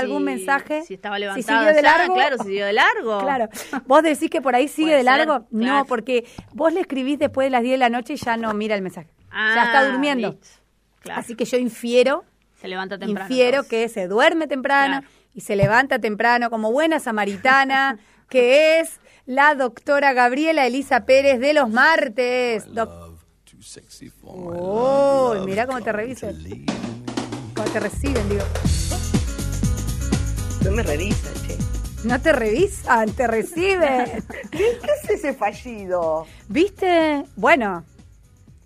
algún 0.00 0.24
mensaje. 0.24 0.82
Si 0.82 0.94
estaba 0.94 1.16
si 1.16 1.20
levantada 1.22 1.58
siguió 1.60 1.74
de 1.74 1.82
ya, 1.82 1.96
largo. 1.98 2.14
claro, 2.14 2.38
si 2.38 2.44
siguió 2.44 2.66
de 2.66 2.72
largo. 2.72 3.18
Claro. 3.20 3.48
¿Vos 3.86 4.02
decís 4.02 4.30
que 4.30 4.40
por 4.40 4.54
ahí 4.54 4.68
sigue 4.68 4.94
de 4.94 5.02
largo? 5.02 5.34
ser, 5.40 5.46
No, 5.50 5.60
claro. 5.64 5.84
porque 5.86 6.24
vos 6.52 6.72
le 6.72 6.80
escribís 6.80 7.18
después 7.18 7.46
de 7.46 7.50
las 7.50 7.62
10 7.62 7.74
de 7.74 7.78
la 7.78 7.88
noche 7.88 8.12
y 8.14 8.16
ya 8.16 8.36
no 8.36 8.52
mira 8.54 8.74
el 8.74 8.82
mensaje. 8.82 9.08
Ah, 9.30 9.52
ya 9.54 9.64
está 9.64 9.90
durmiendo. 9.90 10.38
Claro. 11.00 11.20
Así 11.20 11.34
que 11.34 11.44
yo 11.44 11.56
infiero, 11.58 12.24
Se 12.60 12.68
levanta 12.68 12.98
temprano. 12.98 13.28
infiero 13.28 13.58
entonces. 13.58 13.70
que 13.70 13.88
se 13.88 14.08
duerme 14.08 14.46
temprano 14.48 15.00
Claro. 15.00 15.14
y 15.34 15.40
se 15.42 15.56
levanta 15.56 15.98
temprano 15.98 16.50
como 16.50 16.72
buena 16.72 16.98
samaritana, 17.00 17.98
que 18.28 18.80
es 18.80 19.00
la 19.26 19.54
doctora 19.54 20.12
Gabriela 20.12 20.66
Elisa 20.66 21.04
Pérez 21.04 21.38
de 21.40 21.52
los 21.54 21.68
martes. 21.70 22.72
Doc- 22.74 23.06
Uy, 24.22 25.40
mirá 25.46 25.66
cómo 25.66 25.80
te 25.80 25.92
revisan. 25.92 26.36
Cómo 27.54 27.68
te 27.70 27.80
reciben, 27.80 28.28
digo. 28.28 28.44
No 30.66 30.72
me 30.72 30.82
revisan, 30.82 31.32
che. 31.46 31.56
No 32.08 32.20
te 32.20 32.32
revisan, 32.32 33.12
te 33.12 33.28
reciben. 33.28 34.04
¿Qué, 34.50 34.78
es 35.02 35.10
ese 35.10 35.32
fallido? 35.32 36.26
¿Viste? 36.48 37.22
Bueno, 37.36 37.84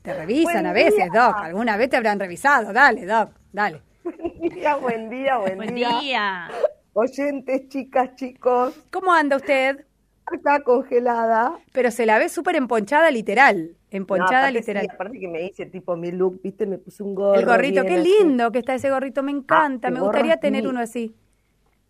te 0.01 0.15
revisan 0.15 0.55
Buen 0.55 0.67
a 0.67 0.73
veces, 0.73 1.11
día. 1.13 1.27
Doc. 1.27 1.37
Alguna 1.37 1.77
vez 1.77 1.91
te 1.91 1.99
habrán 1.99 2.19
revisado. 2.19 2.73
Dale, 2.73 3.05
Doc, 3.05 3.33
dale. 3.53 3.83
Buen 4.03 4.49
día, 4.55 4.77
buen 4.77 5.11
día, 5.11 5.37
buen, 5.37 5.57
Buen 5.57 5.75
día. 5.75 6.01
día. 6.01 6.51
Oyentes, 6.95 7.69
chicas, 7.69 8.15
chicos, 8.17 8.75
¿Cómo 8.91 9.13
anda 9.13 9.37
usted? 9.37 9.85
acá 10.25 10.63
congelada. 10.65 11.59
Pero 11.73 11.91
se 11.91 12.07
la 12.07 12.19
ve 12.19 12.31
súper 12.31 12.57
emponchada 12.57 13.11
literal. 13.11 13.77
Emponchada 13.91 14.51
literal. 14.51 14.85
sí, 14.85 14.91
aparte 14.91 15.19
que 15.19 15.29
me 15.29 15.45
hice 15.45 15.67
tipo 15.67 15.97
mi 15.97 16.13
look, 16.13 16.41
viste, 16.43 16.65
me 16.65 16.79
puse 16.79 17.03
un 17.03 17.15
gorro. 17.15 17.39
El 17.39 17.45
gorrito, 17.45 17.85
qué 17.85 17.97
así. 17.97 18.09
lindo 18.23 18.51
que 18.53 18.61
está 18.61 18.75
ese 18.75 18.89
gorrito, 18.89 19.23
me 19.23 19.33
encanta. 19.33 19.89
Ah, 19.89 19.91
me 19.91 19.97
el 19.97 20.01
gorro 20.01 20.13
gustaría 20.13 20.39
tener 20.39 20.67
uno 20.67 20.81
así. 20.81 21.15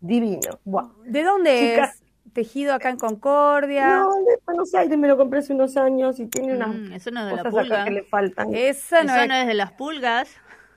Divino. 0.01 0.59
Buah. 0.65 0.89
¿De 1.05 1.23
dónde 1.23 1.71
Chicas. 1.71 1.95
es? 1.95 2.01
Tejido 2.33 2.73
acá 2.73 2.89
en 2.89 2.97
Concordia. 2.97 3.89
No, 3.97 4.13
de 4.15 4.39
Buenos 4.45 4.73
Aires 4.73 4.97
me 4.97 5.07
lo 5.07 5.17
compré 5.17 5.39
hace 5.39 5.53
unos 5.53 5.75
años 5.77 6.19
y 6.19 6.27
tiene 6.27 6.55
unas 6.55 6.69
Mm, 6.69 6.93
eso 6.93 7.11
no 7.11 7.21
es 7.21 7.25
de 7.29 7.35
la 7.35 7.43
cosas 7.43 7.65
acá 7.71 7.83
que 7.85 7.91
le 7.91 8.03
faltan. 8.03 8.53
Eso 8.55 8.95
no, 9.03 9.11
Eso 9.11 9.21
es, 9.21 9.27
no 9.27 9.33
es 9.35 9.47
de 9.47 9.53
las 9.53 9.71
pulgas. 9.73 10.29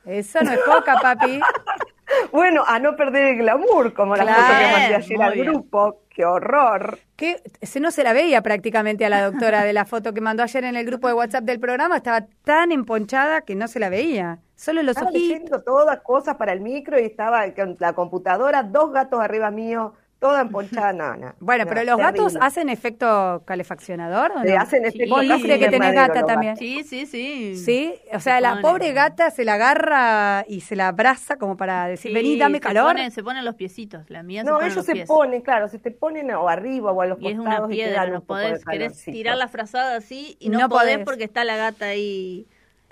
eso 0.04 0.40
no 0.42 0.52
es 0.52 0.58
poca, 0.60 0.98
papi. 1.00 1.40
Bueno, 2.32 2.64
a 2.66 2.78
no 2.78 2.96
perder 2.96 3.32
el 3.34 3.38
glamour, 3.38 3.94
como 3.94 4.14
la 4.16 4.24
foto 4.26 4.36
que 4.58 4.72
mandé 4.72 4.94
ayer 4.96 5.22
al 5.22 5.32
bien. 5.34 5.46
grupo. 5.46 6.00
¡Qué 6.10 6.24
horror! 6.24 6.98
Que 7.16 7.42
se 7.62 7.80
no 7.80 7.90
se 7.90 8.04
la 8.04 8.12
veía 8.12 8.40
prácticamente 8.42 9.04
a 9.04 9.08
la 9.08 9.22
doctora 9.24 9.64
de 9.64 9.72
la 9.72 9.84
foto 9.84 10.12
que 10.14 10.20
mandó 10.20 10.42
ayer 10.44 10.62
en 10.64 10.76
el 10.76 10.86
grupo 10.86 11.08
de 11.08 11.14
WhatsApp 11.14 11.42
del 11.44 11.58
programa. 11.58 11.96
Estaba 11.96 12.26
tan 12.44 12.70
emponchada 12.70 13.40
que 13.40 13.54
no 13.56 13.66
se 13.66 13.80
la 13.80 13.88
veía. 13.88 14.38
Solo 14.54 14.82
los 14.82 14.96
Estaba 14.96 15.10
ojitos. 15.10 15.28
leyendo 15.28 15.62
todas 15.62 16.00
cosas 16.02 16.36
para 16.36 16.52
el 16.52 16.60
micro 16.60 17.00
y 17.00 17.04
estaba 17.04 17.44
con 17.52 17.76
la 17.80 17.94
computadora, 17.94 18.62
dos 18.62 18.92
gatos 18.92 19.20
arriba 19.20 19.50
mío, 19.50 19.94
toda 20.24 20.40
emponchada. 20.40 20.92
No, 20.94 21.16
no, 21.16 21.34
Bueno, 21.38 21.64
no, 21.64 21.68
pero 21.68 21.84
los 21.84 21.98
gatos 21.98 22.38
hacen 22.40 22.70
efecto 22.70 23.42
calefaccionador, 23.44 24.32
¿o 24.32 24.42
Le 24.42 24.54
no? 24.54 24.60
hacen 24.62 24.82
Sí. 24.84 24.88
efecto 24.96 25.14
Vos 25.16 25.24
casi 25.28 25.42
viste 25.42 25.58
que 25.58 25.68
tenés 25.68 25.92
gata 25.94 26.24
también. 26.24 26.56
Sí, 26.56 26.82
sí, 26.82 27.04
sí. 27.04 27.54
Sí, 27.56 27.94
o 28.10 28.14
Se 28.14 28.20
sea, 28.20 28.40
la 28.40 28.50
pone. 28.52 28.62
pobre 28.62 28.92
gata 28.94 29.30
se 29.30 29.44
la 29.44 29.54
agarra 29.54 30.46
y 30.48 30.62
se 30.62 30.76
la 30.76 30.88
abraza 30.88 31.36
como 31.36 31.58
para 31.58 31.88
decir, 31.88 32.10
Sí, 32.10 32.14
vení, 32.14 32.38
dame 32.38 32.56
se 32.56 32.60
calor. 32.62 32.94
ponen- 32.96 33.10
se 33.10 33.22
ponen 33.22 33.44
los 33.44 33.54
piecitos. 33.54 34.08
La 34.08 34.22
mía 34.22 34.44
se 34.44 34.50
No, 34.50 34.60
ellos 34.62 34.76
los 34.76 34.86
se 34.86 34.92
pies. 34.94 35.06
ponen, 35.08 35.42
claro, 35.42 35.68
se 35.68 35.78
te 35.78 35.90
ponen 35.90 36.30
o 36.30 36.48
arriba 36.48 36.90
o 36.90 37.02
a 37.02 37.06
los 37.06 37.20
Y 37.20 37.28
es 37.28 37.36
costados 37.36 37.66
una 37.66 37.74
y 37.74 37.76
te 37.76 37.82
piedra, 37.84 38.00
dan 38.04 38.12
no 38.12 38.20
un 38.20 38.26
podés, 38.26 38.64
querés 38.64 39.04
tirar 39.04 39.36
la 39.36 39.48
frazada 39.48 39.96
así 39.96 40.36
y 40.40 40.48
no, 40.48 40.58
No 40.58 40.68
podés, 40.70 40.94
podés. 40.94 41.04
porque 41.04 41.24
está 41.24 41.44
la 41.44 41.56
gata 41.56 41.84
ahí. 41.86 42.46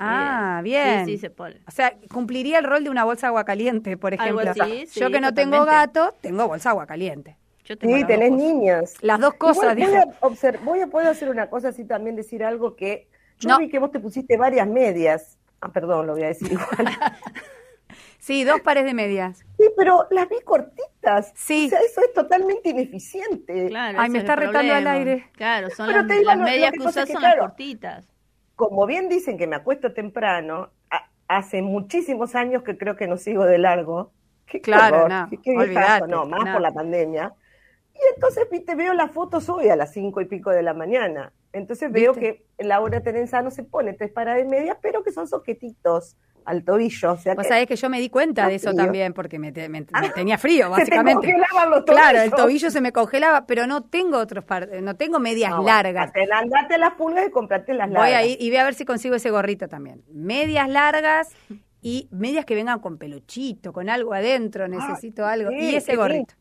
Ah, 0.05 0.61
bien. 0.62 1.05
Sí, 1.06 1.12
sí, 1.12 1.19
se 1.19 1.31
pone. 1.31 1.61
O 1.67 1.70
sea, 1.70 1.95
cumpliría 2.12 2.58
el 2.58 2.64
rol 2.64 2.84
de 2.84 2.91
una 2.91 3.05
bolsa 3.05 3.27
de 3.27 3.28
agua 3.28 3.45
caliente, 3.45 3.97
por 3.97 4.12
Algo 4.20 4.41
ejemplo. 4.41 4.64
así, 4.64 4.86
sí, 4.86 5.00
Yo 5.00 5.11
que 5.11 5.20
no 5.20 5.33
tengo 5.34 5.64
gato, 5.64 6.14
tengo 6.20 6.48
bolsa 6.48 6.69
de 6.69 6.72
agua 6.72 6.86
caliente. 6.86 7.36
Yo 7.64 7.78
tengo 7.78 7.97
Sí, 7.97 8.05
tenés 8.05 8.30
cosas. 8.30 8.45
niñas. 8.45 8.95
Las 9.03 9.20
dos 9.20 9.34
cosas, 9.34 9.78
Igual 9.78 10.08
voy, 10.20 10.50
a 10.50 10.56
voy 10.64 10.80
a 10.80 10.86
poder 10.89 11.08
hacer 11.08 11.28
una 11.30 11.48
cosa 11.48 11.69
así 11.69 11.84
también, 11.84 12.17
decir 12.17 12.42
algo 12.45 12.75
que 12.75 13.08
yo 13.39 13.48
No. 13.50 13.58
vi 13.58 13.68
que 13.68 13.79
vos 13.79 13.91
te 13.92 14.01
pusiste 14.01 14.36
varias 14.36 14.67
medias. 14.67 15.39
Ah, 15.61 15.70
perdón, 15.70 16.07
lo 16.08 16.14
voy 16.14 16.24
a 16.24 16.29
decir 16.29 16.51
igual. 16.52 16.67
Sí, 18.18 18.45
dos 18.45 18.61
pares 18.61 18.85
de 18.85 18.95
medias. 18.95 19.45
Sí, 19.58 19.64
pero 19.77 20.07
las 20.11 20.29
vi 20.29 20.36
cortitas. 20.45 21.33
Sí. 21.35 21.67
O 21.67 21.70
sea, 21.70 21.80
eso 21.80 22.01
es 22.02 22.12
totalmente 22.12 22.68
ineficiente. 22.70 23.67
Claro, 23.67 23.98
Ay, 24.01 24.11
me 24.11 24.20
está 24.20 24.36
retando 24.36 24.73
al 24.74 24.86
aire. 24.86 25.29
Claro, 25.33 25.70
son 25.70 25.89
Pero 25.89 26.02
las, 26.02 26.08
las 26.18 26.24
lo- 26.24 26.35
lo 26.45 26.45
medias 26.51 26.70
que 26.70 26.79
que, 26.79 26.85
son 26.92 26.92
claro, 27.07 27.20
las 27.20 27.36
cortitas. 27.48 28.07
Como 28.57 28.86
bien 28.86 29.08
dicen 29.08 29.39
que 29.39 29.46
me 29.46 29.57
acuesto 29.57 29.92
temprano, 29.92 30.70
a- 30.90 31.11
hace 31.29 31.63
muchísimos 31.63 32.35
años 32.35 32.63
que 32.63 32.77
creo 32.79 32.96
que 32.96 33.07
no 33.07 33.17
sigo 33.17 33.45
de 33.45 33.58
largo. 33.58 34.13
Qué 34.46 34.61
Claro, 34.61 34.96
horror, 35.07 35.11
no, 35.11 35.30
qué- 35.30 35.40
qué 35.40 35.51
olvidate, 35.57 36.07
no, 36.08 36.27
más 36.27 36.45
no. 36.45 36.52
por 36.52 36.61
la 36.62 36.73
pandemia. 36.73 37.35
Y 37.95 38.01
entonces, 38.14 38.48
viste, 38.51 38.74
veo 38.74 38.95
las 38.95 39.11
fotos 39.12 39.48
hoy 39.48 39.68
a 39.68 39.77
las 39.77 39.92
cinco 39.92 40.20
y 40.20 40.27
pico 40.27 40.51
de 40.51 40.62
la 40.62 40.74
mañana. 40.74 41.33
Entonces 41.52 41.92
veo 41.92 42.13
¿Viste? 42.14 42.45
que 42.58 42.64
Laura 42.64 43.01
Terenzano 43.02 43.51
se 43.51 43.63
pone 43.63 43.92
tres 43.92 44.11
paras 44.11 44.36
de 44.36 44.45
medias, 44.45 44.77
pero 44.80 45.02
que 45.02 45.13
son 45.13 45.29
sujetitos 45.29 46.17
al 46.45 46.64
tobillo. 46.64 47.13
O 47.13 47.17
sea 47.18 47.35
Vos 47.35 47.45
que 47.45 47.48
sabés 47.48 47.67
que 47.67 47.77
yo 47.77 47.89
me 47.90 48.01
di 48.01 48.08
cuenta 48.08 48.48
de 48.48 48.57
eso 48.57 48.70
frío. 48.70 48.83
también, 48.83 49.13
porque 49.13 49.39
me, 49.39 49.52
te- 49.52 49.68
me- 49.68 49.83
me 50.01 50.08
tenía 50.11 50.39
frío, 50.39 50.64
se 50.74 50.86
te 50.86 50.96
básicamente. 50.96 51.33
congelaban 51.33 51.70
los 51.70 51.85
Claro, 51.85 52.18
el 52.20 52.30
tobillos. 52.30 52.36
tobillo 52.46 52.70
se 52.70 52.80
me 52.80 52.91
congelaba, 52.92 53.46
pero 53.46 53.67
no 53.67 53.85
tengo 53.85 54.18
otros 54.18 54.45
par, 54.45 54.68
no 54.83 54.96
tengo 54.96 55.20
medias 55.20 55.51
No, 55.51 55.58
bueno, 55.62 55.68
largas. 55.77 56.11
andate- 56.12 56.33
Andate 56.33 56.74
a 56.74 56.79
las 56.79 56.95
pulgas 56.95 57.29
y 57.29 57.30
comprate 57.30 57.74
las 57.74 57.89
largas. 57.91 58.08
Voy 58.08 58.14
a 58.14 58.24
ir 58.27 58.39
y 58.41 58.48
voy 58.48 58.57
a 58.58 58.64
ver 58.64 58.74
si 58.74 58.85
consigo 58.85 59.14
ese 59.14 59.30
gorrito 59.30 59.68
también. 59.68 60.02
Medias 60.12 60.68
largas 60.68 61.29
y 61.80 62.08
medias 62.11 62.45
que 62.45 62.55
vengan 62.55 62.80
con 62.80 62.96
peluchito, 62.98 63.73
con 63.73 63.89
algo 63.89 64.14
adentro, 64.14 64.67
necesito 64.68 65.27
algo. 65.27 65.51
sí, 65.51 65.57
y 65.70 65.74
ese 65.77 65.96
gorrito. 65.96 66.35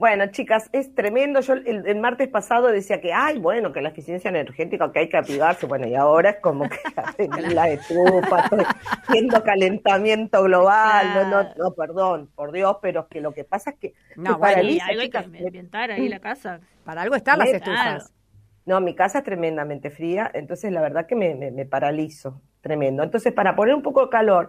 Bueno, 0.00 0.26
chicas, 0.30 0.70
es 0.72 0.94
tremendo. 0.94 1.40
Yo 1.40 1.52
el, 1.52 1.86
el 1.86 2.00
martes 2.00 2.26
pasado 2.28 2.68
decía 2.68 3.02
que, 3.02 3.12
ay, 3.12 3.38
bueno, 3.38 3.70
que 3.70 3.82
la 3.82 3.90
eficiencia 3.90 4.30
energética, 4.30 4.90
que 4.92 5.00
hay 5.00 5.08
que 5.10 5.18
apigarse. 5.18 5.66
Bueno, 5.66 5.86
y 5.86 5.94
ahora 5.94 6.30
es 6.30 6.36
como 6.40 6.66
que 6.70 6.78
la 7.54 7.68
estufa, 7.68 8.40
estoy 8.44 8.64
haciendo 9.06 9.44
calentamiento 9.44 10.42
global. 10.42 11.06
No, 11.12 11.42
no, 11.44 11.50
no, 11.54 11.72
perdón, 11.74 12.30
por 12.34 12.50
Dios, 12.50 12.78
pero 12.80 13.00
es 13.02 13.06
que 13.08 13.20
lo 13.20 13.32
que 13.32 13.44
pasa 13.44 13.72
es 13.72 13.76
que 13.78 13.92
No, 14.16 14.38
bueno, 14.38 14.40
paraliza, 14.54 14.86
algo 14.86 15.02
hay 15.02 15.10
que 15.10 15.18
chicas. 15.18 15.24
Ambientar 15.26 15.90
ahí 15.90 16.08
la 16.08 16.20
casa. 16.20 16.60
Para 16.82 17.02
algo 17.02 17.14
están 17.14 17.38
las 17.38 17.48
estufas. 17.48 17.82
Claro. 17.82 18.04
No, 18.64 18.80
mi 18.80 18.94
casa 18.94 19.18
es 19.18 19.24
tremendamente 19.24 19.90
fría, 19.90 20.30
entonces 20.32 20.72
la 20.72 20.80
verdad 20.80 21.06
que 21.06 21.16
me, 21.16 21.34
me- 21.34 21.50
me 21.50 21.66
paralizo, 21.66 22.40
tremendo. 22.62 23.02
Entonces, 23.02 23.32
para 23.34 23.54
poner 23.54 23.74
un 23.74 23.82
poco 23.82 24.02
de 24.04 24.08
calor, 24.10 24.48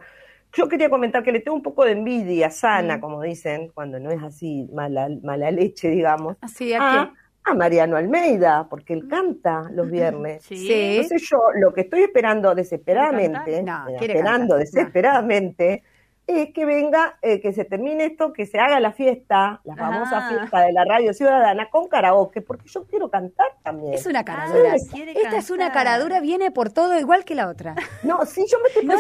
yo 0.53 0.67
quería 0.67 0.89
comentar 0.89 1.23
que 1.23 1.31
le 1.31 1.39
tengo 1.39 1.55
un 1.55 1.63
poco 1.63 1.85
de 1.85 1.91
envidia 1.93 2.49
sana, 2.49 2.97
Mm. 2.97 3.01
como 3.01 3.21
dicen, 3.21 3.71
cuando 3.73 3.99
no 3.99 4.11
es 4.11 4.21
así 4.23 4.67
mala, 4.73 5.09
mala 5.23 5.49
leche, 5.51 5.89
digamos, 5.89 6.37
Así, 6.41 6.73
a, 6.73 7.13
a 7.43 7.53
Mariano 7.55 7.97
Almeida, 7.97 8.67
porque 8.69 8.93
él 8.93 9.07
canta 9.07 9.69
los 9.73 9.89
viernes. 9.89 10.43
Sí. 10.43 10.67
Entonces 10.71 11.27
yo 11.29 11.39
lo 11.55 11.73
que 11.73 11.81
estoy 11.81 12.01
esperando 12.03 12.53
desesperadamente, 12.53 13.63
esperando 13.99 14.49
cantar. 14.55 14.59
desesperadamente, 14.59 15.83
es 16.27 16.53
que 16.53 16.65
venga, 16.65 17.17
eh, 17.21 17.41
que 17.41 17.51
se 17.51 17.65
termine 17.65 18.05
esto, 18.05 18.31
que 18.31 18.45
se 18.45 18.59
haga 18.59 18.79
la 18.79 18.91
fiesta, 18.93 19.59
la 19.63 19.75
famosa 19.75 20.27
Ah. 20.27 20.29
fiesta 20.29 20.61
de 20.61 20.71
la 20.71 20.85
radio 20.85 21.13
ciudadana 21.13 21.69
con 21.69 21.87
karaoke, 21.87 22.41
porque 22.41 22.69
yo 22.69 22.85
quiero 22.85 23.09
cantar 23.09 23.47
también. 23.63 23.93
Es 23.93 24.05
una 24.05 24.23
caradura. 24.23 24.73
Ah, 24.73 24.97
Esta 25.15 25.37
es 25.37 25.49
una 25.49 25.71
caradura, 25.71 26.19
viene 26.21 26.51
por 26.51 26.71
todo 26.71 26.97
igual 26.99 27.25
que 27.25 27.35
la 27.35 27.49
otra. 27.49 27.75
No, 28.03 28.25
sí, 28.25 28.45
yo 28.49 28.57
me 28.59 28.69
estoy 28.69 28.85
No 28.85 28.93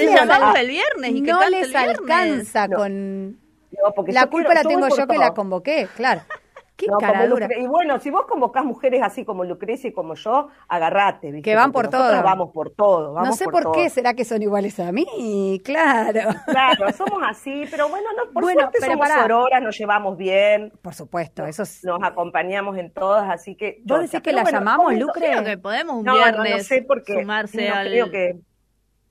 el 0.55 0.67
viernes 0.67 1.11
y 1.11 1.23
que 1.23 1.31
no 1.31 1.49
les 1.49 1.69
el 1.69 1.75
alcanza 1.75 2.67
No. 2.67 2.77
con... 2.77 3.29
no, 3.31 3.91
porque 3.95 4.11
La 4.11 4.27
culpa 4.27 4.49
quiero- 4.53 4.63
la 4.69 4.75
tengo 4.75 4.95
yo 4.95 5.07
que 5.07 5.17
la 5.17 5.33
convoqué, 5.33 5.87
claro. 5.95 6.21
Qué 6.81 6.87
No, 6.91 6.97
caradura. 6.97 7.47
Lucre- 7.47 7.61
Y 7.61 7.67
bueno, 7.67 7.99
si 7.99 8.09
vos 8.09 8.25
convocás 8.27 8.65
mujeres 8.65 9.01
así 9.03 9.23
como 9.23 9.43
Lucrecia 9.43 9.89
y 9.89 9.93
como 9.93 10.15
yo, 10.15 10.47
agarrate, 10.67 11.31
¿viste? 11.31 11.49
Que 11.49 11.55
van 11.55 11.71
Porque 11.71 11.89
por 11.89 11.99
todo. 11.99 12.23
Vamos 12.23 12.49
por 12.53 12.71
todo. 12.71 13.13
Vamos 13.13 13.29
No 13.29 13.35
sé 13.35 13.45
por, 13.45 13.63
todo. 13.63 13.71
qué, 13.73 13.89
será 13.89 14.13
que 14.13 14.25
son 14.25 14.41
iguales 14.41 14.79
a 14.79 14.91
mí, 14.91 15.61
claro. 15.63 16.21
Claro, 16.45 16.91
somos 16.93 17.19
así, 17.27 17.65
pero 17.69 17.87
bueno, 17.89 18.07
no, 18.17 18.31
por 18.33 18.43
Bueno, 18.43 18.61
suerte 18.61 18.77
pero 18.81 18.93
somos 18.93 19.07
pará. 19.07 19.21
sororas, 19.21 19.61
nos 19.61 19.77
llevamos 19.77 20.17
bien, 20.17 20.71
Por 20.81 20.93
supuesto, 20.93 21.45
eso 21.45 21.63
es... 21.63 21.83
nos 21.83 22.01
acompañamos 22.03 22.77
en 22.77 22.91
todas, 22.91 23.29
así 23.29 23.55
que... 23.55 23.81
¿Vos 23.85 23.99
decís 23.99 24.13
que 24.13 24.21
Pero 24.21 24.37
la 24.37 24.43
bueno, 24.43 24.57
llamamos, 24.59 24.85
¿cómo- 24.87 24.97
Lucre? 24.99 25.27
Creo 25.29 25.43
que 25.43 25.57
podemos 25.57 25.95
un 25.97 26.03
No, 26.05 26.13
no, 26.13 26.17
viernes 26.17 26.57
no 26.57 26.63
sé 26.63 26.81
por 26.81 27.03
qué. 27.03 27.19
sumarse 27.19 27.69
no 27.69 27.75
al... 27.75 27.87
creo 27.87 28.09
que... 28.11 28.39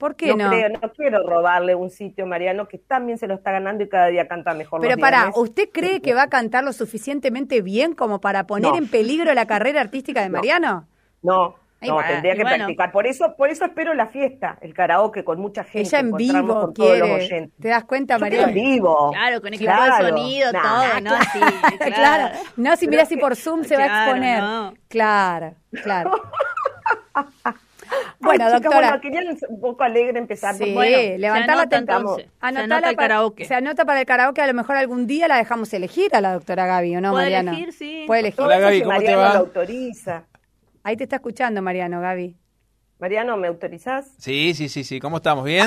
¿Por 0.01 0.17
qué 0.17 0.29
no, 0.35 0.37
no? 0.37 0.51
creo, 0.51 0.69
no 0.71 0.93
quiero 0.93 1.25
robarle 1.29 1.75
un 1.77 1.91
sitio, 1.91 2.27
Mariano, 2.27 2.67
que 2.67 2.79
también 2.79 3.19
se 3.19 3.29
lo 3.29 3.35
está 3.35 3.53
ganando 3.53 3.85
y 3.85 3.89
cada 3.89 4.07
día 4.09 4.27
canta 4.27 4.55
mejor 4.55 4.81
Pero 4.81 4.97
viernes. 4.97 5.31
¿usted 5.37 5.69
cree 5.73 6.01
que 6.01 6.15
va 6.15 6.23
a 6.23 6.29
cantar 6.29 6.65
lo 6.65 6.73
suficientemente 6.73 7.61
bien 7.61 7.95
como 7.95 8.21
para 8.21 8.47
poner 8.47 8.73
No. 8.73 8.79
en 8.79 8.89
peligro 8.89 9.33
la 9.35 9.47
carrera 9.47 9.81
artística 9.83 10.23
de 10.23 10.31
No. 10.31 10.39
Mariano? 10.39 10.89
No, 11.23 11.55
no, 11.83 11.99
tendría 12.07 12.35
que 12.35 12.43
bueno. 12.43 12.57
practicar. 12.65 12.93
Por 12.93 13.07
eso, 13.07 13.35
por 13.37 13.51
eso 13.51 13.65
espero 13.67 13.93
la 13.95 14.07
fiesta, 14.07 14.57
el 14.63 14.73
karaoke 14.75 15.23
con 15.23 15.39
mucha 15.39 15.65
gente. 15.65 15.81
Ella 15.89 15.99
en 16.01 16.13
vivo 16.13 16.61
con 16.63 16.75
todos 16.75 16.99
los 16.99 17.09
quiere. 17.09 17.25
oyentes. 17.25 17.61
¿Te 17.61 17.69
das 17.69 17.85
cuenta, 17.85 18.19
Mariano? 18.19 18.49
en 18.49 18.55
vivo. 18.55 19.11
Claro, 19.13 19.41
con 19.43 19.53
equipo 19.55 19.71
Claro. 19.71 20.05
de 20.05 20.11
sonido, 20.11 20.53
Nah, 20.53 20.63
todo, 20.63 21.01
¿no? 21.03 21.15
Así, 21.15 21.39
claro. 21.79 21.95
claro. 21.95 22.35
No, 22.57 22.77
si 22.77 22.89
mira 22.89 23.05
si 23.05 23.17
por 23.19 23.37
Zoom 23.37 23.65
se 23.65 23.77
va 23.77 23.85
a 23.85 24.05
exponer. 24.07 24.41
no. 24.43 24.75
Claro, 24.89 25.55
claro. 25.83 26.11
Bueno, 28.21 28.45
chicas, 28.45 28.63
doctora. 28.63 28.87
bueno, 28.89 29.01
quería 29.01 29.21
un 29.49 29.61
poco 29.61 29.83
alegre 29.83 30.19
empezar. 30.19 30.55
Sí, 30.55 30.75
Bueno, 30.75 30.97
levantar 31.19 31.51
se 31.51 31.57
la 31.57 31.63
Anotala 32.41 32.65
anota 32.77 32.91
el 32.91 32.97
karaoke. 32.97 33.45
Se 33.47 33.55
anota 33.55 33.85
para 33.85 34.01
el 34.01 34.07
karaoke, 34.07 34.43
a 34.43 34.47
lo 34.47 34.55
mejor 34.55 34.77
algún 34.77 35.07
día 35.07 35.27
la 35.27 35.37
dejamos 35.37 35.73
elegir 35.73 36.15
a 36.15 36.21
la 36.21 36.35
doctora 36.35 36.67
Gaby, 36.67 36.97
¿o 36.97 37.01
no, 37.01 37.13
Puede 37.13 37.25
Mariano? 37.25 37.53
elegir, 37.53 37.73
sí. 37.73 38.05
Puede 38.07 38.21
elegir. 38.21 38.41
Hola, 38.45 38.57
eso 38.57 38.65
Gaby, 38.67 38.77
si 38.77 38.83
¿cómo 38.85 38.99
te 38.99 39.05
Mariano 39.05 39.23
va? 39.23 39.33
lo 39.35 39.39
autoriza. 39.41 40.25
Ahí 40.83 40.97
te 40.97 41.05
está 41.05 41.17
escuchando, 41.17 41.63
Mariano, 41.63 42.01
Gaby. 42.01 42.37
Mariano, 42.99 43.37
¿me 43.39 43.49
autorizás? 43.49 44.13
Sí, 44.19 44.53
sí, 44.55 44.69
sí, 44.69 44.85
sí. 44.85 45.01
¿Cómo 45.01 45.17
estamos? 45.17 45.45
¿Bien? 45.45 45.67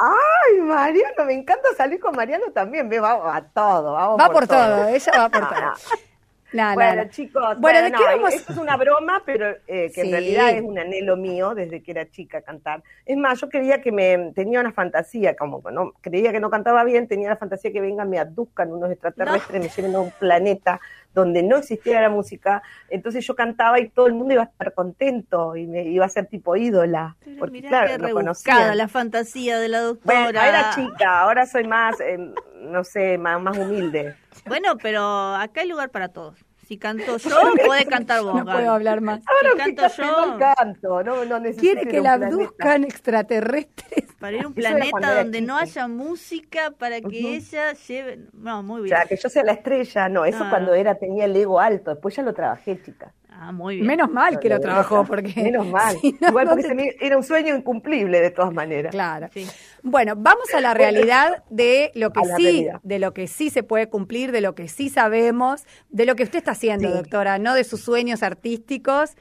Ay, 0.00 0.60
Mariano, 0.62 1.24
me 1.24 1.34
encanta 1.34 1.68
salir 1.76 2.00
con 2.00 2.16
Mariano 2.16 2.46
también. 2.52 2.88
Ve, 2.88 2.98
vamos 2.98 3.26
a 3.32 3.42
todo, 3.42 3.92
vamos 3.92 4.20
Va 4.20 4.28
por 4.30 4.48
todo, 4.48 4.88
ella 4.88 5.12
va 5.16 5.28
por 5.28 5.48
todo. 5.48 5.72
no. 6.54 6.62
No, 6.62 6.68
no, 6.70 6.74
Bueno, 6.74 7.04
no. 7.04 7.10
chicos, 7.10 7.58
Bueno, 7.58 7.82
¿de 7.82 7.90
no, 7.90 7.98
qué 7.98 8.04
vamos? 8.04 8.32
esto 8.34 8.52
es 8.52 8.58
una 8.58 8.76
broma, 8.76 9.22
pero 9.26 9.50
eh, 9.66 9.90
que 9.94 10.00
Sí. 10.00 10.00
en 10.02 10.10
realidad 10.12 10.50
es 10.50 10.62
un 10.62 10.78
anhelo 10.78 11.16
mío 11.16 11.54
desde 11.54 11.82
que 11.82 11.90
era 11.90 12.08
chica 12.10 12.42
cantar. 12.42 12.82
Es 13.04 13.16
más, 13.16 13.40
yo 13.40 13.48
quería 13.48 13.82
que 13.82 13.92
me 13.92 14.32
tenía 14.34 14.60
una 14.60 14.72
fantasía, 14.72 15.36
como 15.36 15.62
que 15.62 15.72
no 15.72 15.92
creía 16.00 16.32
que 16.32 16.40
no 16.40 16.50
cantaba 16.50 16.84
bien, 16.84 17.08
tenía 17.08 17.28
la 17.28 17.36
fantasía 17.36 17.72
que 17.72 17.80
vengan, 17.80 18.08
me 18.08 18.18
abduzcan 18.18 18.72
unos 18.72 18.90
extraterrestres, 18.90 19.62
me 19.62 19.68
lleven 19.68 19.94
a 19.96 20.00
un 20.00 20.10
planeta 20.12 20.80
donde 21.12 21.42
no 21.44 21.58
existiera 21.58 22.00
la 22.00 22.08
música. 22.10 22.62
Entonces 22.88 23.24
yo 23.26 23.36
cantaba 23.36 23.78
y 23.78 23.88
todo 23.88 24.06
el 24.08 24.14
mundo 24.14 24.34
iba 24.34 24.42
a 24.42 24.46
estar 24.46 24.74
contento 24.74 25.54
y 25.56 25.66
me 25.66 25.82
iba 25.84 26.04
a 26.04 26.08
ser 26.08 26.26
tipo 26.26 26.56
ídola, 26.56 27.16
Pero 27.24 27.36
porque 27.38 27.52
mirá 27.52 27.68
claro, 27.86 28.12
conocía. 28.12 28.74
la 28.74 28.88
fantasía 28.88 29.58
de 29.60 29.68
la 29.68 29.80
doctora. 29.80 30.22
Bueno, 30.24 30.40
era 30.40 30.70
chica, 30.74 31.20
ahora 31.20 31.46
soy 31.46 31.64
más, 31.68 32.00
eh, 32.00 32.18
no 32.62 32.82
sé, 32.82 33.16
más, 33.18 33.40
más 33.40 33.56
humilde. 33.56 34.14
Bueno, 34.46 34.76
pero 34.82 35.02
acá 35.34 35.60
hay 35.62 35.68
lugar 35.68 35.90
para 35.90 36.08
todos. 36.08 36.38
Si 36.66 36.78
canto 36.78 37.18
yo, 37.18 37.30
puede 37.66 37.84
cantar 37.84 38.22
vos. 38.22 38.34
No 38.36 38.44
puedo 38.44 38.72
hablar 38.72 39.02
más. 39.02 39.20
Ahora 39.26 39.50
Si 39.66 39.74
canto 39.74 39.94
yo, 40.02 40.26
no 40.26 40.38
canto, 40.38 41.02
no, 41.02 41.24
no 41.26 41.38
necesito 41.38 41.60
Quiere 41.74 41.86
que 41.90 42.00
la 42.00 42.14
abduzcan 42.14 42.84
extraterrestres. 42.84 44.06
para 44.18 44.36
ir 44.38 44.44
a 44.44 44.46
un 44.48 44.54
planeta 44.54 45.14
donde 45.22 45.42
no 45.42 45.58
haya 45.58 45.86
música 45.88 46.70
para 46.78 47.00
que 47.02 47.36
ella 47.36 47.74
lleve. 47.74 48.20
No, 48.32 48.62
muy 48.62 48.80
O 48.80 48.84
bien. 48.84 48.96
sea, 48.96 49.06
que 49.06 49.16
yo 49.16 49.28
sea 49.28 49.44
la 49.44 49.52
estrella, 49.52 50.08
no, 50.08 50.24
eso 50.24 50.44
Ah. 50.44 50.50
cuando 50.50 50.72
era 50.74 50.94
tenía 50.94 51.26
el 51.26 51.36
ego 51.36 51.60
alto, 51.60 51.90
después 51.90 52.16
ya 52.16 52.22
lo 52.22 52.32
trabajé, 52.32 52.80
chica. 52.82 53.12
Ah, 53.28 53.52
muy 53.52 53.74
bien. 53.76 53.86
Menos 53.86 54.10
mal 54.10 54.38
que 54.40 54.48
lo 54.48 54.58
trabajó, 54.60 55.04
porque. 55.04 55.34
Menos 55.42 55.66
mal. 55.66 55.96
si 56.00 56.12
no, 56.20 56.28
Igual 56.28 56.48
porque 56.48 56.62
te- 56.62 56.68
se 56.68 56.74
me- 56.74 56.94
era 57.00 57.16
un 57.18 57.24
sueño 57.24 57.54
incumplible 57.54 58.20
de 58.20 58.30
todas 58.30 58.54
maneras. 58.54 58.92
Claro. 58.92 59.28
Sí. 59.34 59.46
Bueno, 59.86 60.14
vamos 60.16 60.52
a 60.54 60.62
la 60.62 60.72
realidad 60.72 61.44
de 61.50 61.92
lo 61.94 62.10
que 62.10 62.20
sí, 62.24 62.30
realidad. 62.42 62.80
de 62.82 62.98
lo 62.98 63.12
que 63.12 63.26
sí 63.28 63.50
se 63.50 63.62
puede 63.62 63.88
cumplir, 63.90 64.32
de 64.32 64.40
lo 64.40 64.54
que 64.54 64.66
sí 64.66 64.88
sabemos, 64.88 65.66
de 65.90 66.06
lo 66.06 66.14
que 66.16 66.22
usted 66.22 66.38
está 66.38 66.52
haciendo, 66.52 66.88
Sí. 66.88 66.94
doctora, 66.94 67.38
no 67.38 67.54
de 67.54 67.64
sus 67.64 67.82
sueños 67.82 68.22
artísticos, 68.22 69.14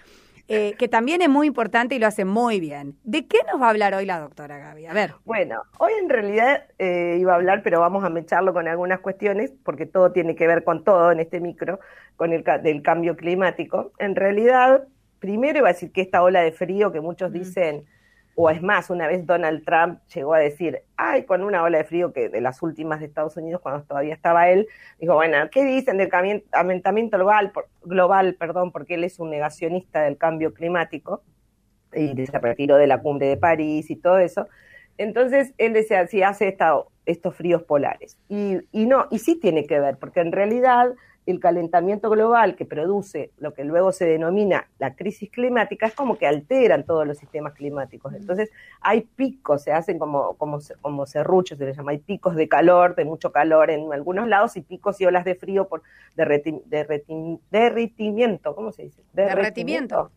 eh, 0.48 0.74
que 0.80 0.88
también 0.88 1.22
es 1.22 1.28
muy 1.28 1.48
importante 1.48 1.96
y 1.96 2.00
lo 2.00 2.08
hace 2.08 2.24
muy 2.24 2.62
bien. 2.62 2.96
¿De 3.04 3.28
qué 3.28 3.40
nos 3.52 3.62
va 3.62 3.68
a 3.68 3.70
hablar 3.72 3.94
hoy 3.94 4.06
la 4.06 4.20
doctora 4.20 4.58
Gaby? 4.58 4.86
A 4.86 4.94
ver. 4.94 5.16
Bueno, 5.26 5.64
hoy 5.80 5.92
en 6.02 6.08
realidad 6.10 6.64
eh, 6.80 7.18
iba 7.20 7.34
a 7.34 7.36
hablar, 7.36 7.62
pero 7.62 7.82
vamos 7.82 8.06
a 8.06 8.10
mecharlo 8.10 8.54
con 8.54 8.66
algunas 8.70 9.02
cuestiones, 9.02 9.52
porque 9.66 9.86
todo 9.86 10.14
tiene 10.14 10.34
que 10.36 10.48
ver 10.48 10.64
con 10.64 10.86
todo 10.86 11.12
en 11.12 11.20
este 11.20 11.42
micro, 11.42 11.82
con 12.16 12.32
el 12.32 12.42
ca- 12.44 12.58
del 12.58 12.82
cambio 12.82 13.18
climático. 13.18 13.92
En 14.00 14.16
realidad, 14.16 14.86
primero 15.20 15.60
iba 15.60 15.70
a 15.70 15.74
decir 15.74 15.92
que 15.92 16.02
esta 16.02 16.24
ola 16.24 16.40
de 16.42 16.54
frío 16.54 16.94
que 16.94 17.02
muchos 17.02 17.34
dicen, 17.34 17.84
o 18.36 18.50
es 18.50 18.62
más, 18.62 18.90
una 18.90 19.08
vez 19.08 19.26
Donald 19.26 19.64
Trump 19.64 20.00
llegó 20.14 20.34
a 20.34 20.40
decir, 20.40 20.82
ay, 20.98 21.24
con 21.24 21.44
una 21.44 21.62
ola 21.64 21.78
de 21.78 21.84
frío 21.84 22.14
que 22.14 22.30
de 22.30 22.42
las 22.42 22.62
últimas 22.64 23.00
de 23.00 23.06
Estados 23.06 23.38
Unidos, 23.38 23.62
cuando 23.62 23.84
todavía 23.84 24.14
estaba 24.14 24.50
él, 24.50 24.68
dijo, 25.00 25.14
bueno, 25.14 25.38
¿qué 25.52 25.64
dicen 25.64 25.98
del 25.98 26.10
calentamiento 26.10 27.18
global, 27.18 27.52
global, 27.84 28.36
perdón, 28.36 28.72
porque 28.72 28.96
él 28.96 29.04
es 29.04 29.20
un 29.20 29.30
negacionista 29.30 30.02
del 30.02 30.18
cambio 30.18 30.54
climático 30.54 31.22
y 31.96 32.26
se 32.26 32.40
retiró 32.40 32.78
de 32.78 32.88
la 32.88 33.02
cumbre 33.02 33.28
de 33.28 33.38
París 33.38 33.90
y 33.90 33.96
todo 33.96 34.18
eso. 34.18 34.48
Entonces 34.98 35.54
él 35.58 35.74
decía, 35.74 36.08
si 36.08 36.24
hace 36.24 36.48
esta, 36.48 36.76
estos 37.06 37.36
fríos 37.36 37.64
polares. 37.64 38.18
Y, 38.30 38.58
y 38.72 38.86
no, 38.86 39.08
y 39.12 39.20
sí 39.20 39.36
tiene 39.40 39.66
que 39.66 39.80
ver, 39.80 39.98
porque 39.98 40.22
en 40.22 40.32
realidad 40.32 40.94
el 41.26 41.40
calentamiento 41.40 42.10
global 42.10 42.56
que 42.56 42.66
produce 42.66 43.32
lo 43.38 43.54
que 43.54 43.64
luego 43.64 43.92
se 43.92 44.06
denomina 44.06 44.68
la 44.78 44.96
crisis 44.96 45.30
climática 45.30 45.86
es 45.86 45.94
como 45.94 46.18
que 46.18 46.28
alteran 46.28 46.84
todos 46.84 47.08
los 47.08 47.18
sistemas 47.18 47.54
climáticos. 47.54 48.14
Entonces 48.14 48.50
hay 48.82 49.02
picos, 49.02 49.64
se 49.64 49.72
hacen 49.72 50.00
como, 50.00 50.34
como, 50.34 50.60
como 50.82 51.06
serruchos, 51.06 51.58
se 51.58 51.66
les 51.66 51.78
llama, 51.78 51.92
hay 51.92 52.00
picos 52.00 52.36
de 52.36 52.50
calor, 52.50 52.96
de 52.96 53.06
mucho 53.06 53.32
calor 53.32 53.70
en 53.70 53.94
algunos 53.94 54.28
lados 54.28 54.58
y 54.58 54.62
picos 54.62 55.00
y 55.00 55.06
olas 55.06 55.24
de 55.24 55.36
frío 55.36 55.68
por 55.68 55.82
derreti- 56.18 56.62
derreti- 56.66 57.40
derritimiento, 57.52 58.54
¿cómo 58.54 58.72
se 58.72 58.84
dice? 58.84 59.02
Derretimiento. 59.14 60.12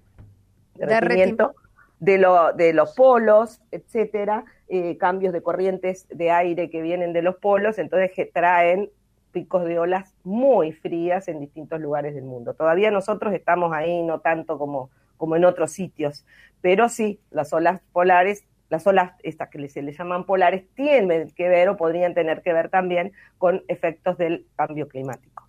derretimiento 0.74 1.54
de, 2.00 2.18
lo, 2.18 2.52
de 2.52 2.72
los 2.72 2.94
polos, 2.94 3.60
etcétera, 3.70 4.44
eh, 4.68 4.96
cambios 4.98 5.32
de 5.32 5.40
corrientes 5.40 6.06
de 6.10 6.30
aire 6.30 6.68
que 6.68 6.82
vienen 6.82 7.12
de 7.12 7.22
los 7.22 7.36
polos, 7.36 7.78
entonces 7.78 8.10
que 8.12 8.26
traen 8.26 8.90
picos 9.36 9.66
de 9.66 9.78
olas 9.78 10.14
muy 10.24 10.72
frías 10.72 11.28
en 11.28 11.40
distintos 11.40 11.78
lugares 11.78 12.14
del 12.14 12.24
mundo. 12.24 12.54
Todavía 12.54 12.90
nosotros 12.90 13.34
estamos 13.34 13.70
ahí, 13.74 14.02
no 14.02 14.20
tanto 14.20 14.56
como, 14.56 14.88
como 15.18 15.36
en 15.36 15.44
otros 15.44 15.72
sitios, 15.72 16.24
pero 16.62 16.88
sí, 16.88 17.20
las 17.30 17.52
olas 17.52 17.82
polares, 17.92 18.46
las 18.70 18.86
olas 18.86 19.12
estas 19.22 19.50
que 19.50 19.68
se 19.68 19.82
le 19.82 19.92
llaman 19.92 20.24
polares, 20.24 20.64
tienen 20.74 21.28
que 21.32 21.50
ver 21.50 21.68
o 21.68 21.76
podrían 21.76 22.14
tener 22.14 22.40
que 22.40 22.54
ver 22.54 22.70
también 22.70 23.12
con 23.36 23.62
efectos 23.68 24.16
del 24.16 24.46
cambio 24.56 24.88
climático. 24.88 25.46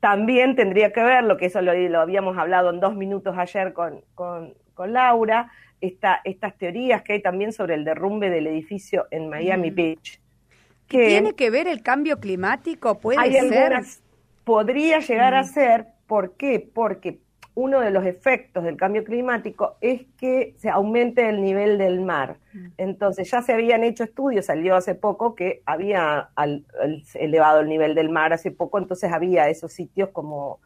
También 0.00 0.56
tendría 0.56 0.92
que 0.92 1.04
ver, 1.04 1.22
lo 1.22 1.36
que 1.36 1.46
eso 1.46 1.62
lo, 1.62 1.72
lo 1.72 2.00
habíamos 2.00 2.36
hablado 2.38 2.70
en 2.70 2.80
dos 2.80 2.96
minutos 2.96 3.38
ayer 3.38 3.72
con, 3.72 4.00
con, 4.16 4.54
con 4.74 4.92
Laura, 4.92 5.52
esta, 5.80 6.22
estas 6.24 6.58
teorías 6.58 7.02
que 7.02 7.12
hay 7.12 7.22
también 7.22 7.52
sobre 7.52 7.74
el 7.74 7.84
derrumbe 7.84 8.30
del 8.30 8.48
edificio 8.48 9.06
en 9.12 9.28
Miami 9.28 9.70
Mm. 9.70 9.74
Beach. 9.76 10.20
Que 10.88 11.06
¿Tiene 11.06 11.34
que 11.34 11.50
ver 11.50 11.68
el 11.68 11.82
cambio 11.82 12.18
climático? 12.18 12.98
¿Puede 12.98 13.18
hay 13.20 13.32
ser? 13.34 13.72
algunas, 13.72 14.00
podría 14.44 15.00
llegar 15.00 15.34
a 15.34 15.42
Mm. 15.42 15.46
ser, 15.46 15.86
¿por 16.06 16.32
qué? 16.36 16.66
Porque 16.72 17.18
uno 17.54 17.80
de 17.80 17.90
los 17.90 18.06
efectos 18.06 18.62
del 18.64 18.76
cambio 18.76 19.02
climático 19.04 19.76
es 19.80 20.02
que 20.16 20.54
se 20.58 20.70
aumente 20.70 21.28
el 21.28 21.42
nivel 21.42 21.76
del 21.76 22.00
mar. 22.00 22.36
Mm. 22.54 22.66
Entonces 22.78 23.30
ya 23.30 23.42
se 23.42 23.52
habían 23.52 23.82
hecho 23.84 24.04
estudios, 24.04 24.46
salió 24.46 24.76
hace 24.76 24.94
poco 24.94 25.34
que 25.34 25.60
había 25.66 26.30
al- 26.36 26.64
al- 26.80 27.02
elevado 27.14 27.60
el 27.60 27.68
nivel 27.68 27.94
del 27.94 28.08
mar 28.10 28.32
hace 28.32 28.50
poco, 28.52 28.78
entonces 28.78 29.12
había 29.12 29.48
esos 29.48 29.72
sitios 29.72 30.10
como, 30.10 30.60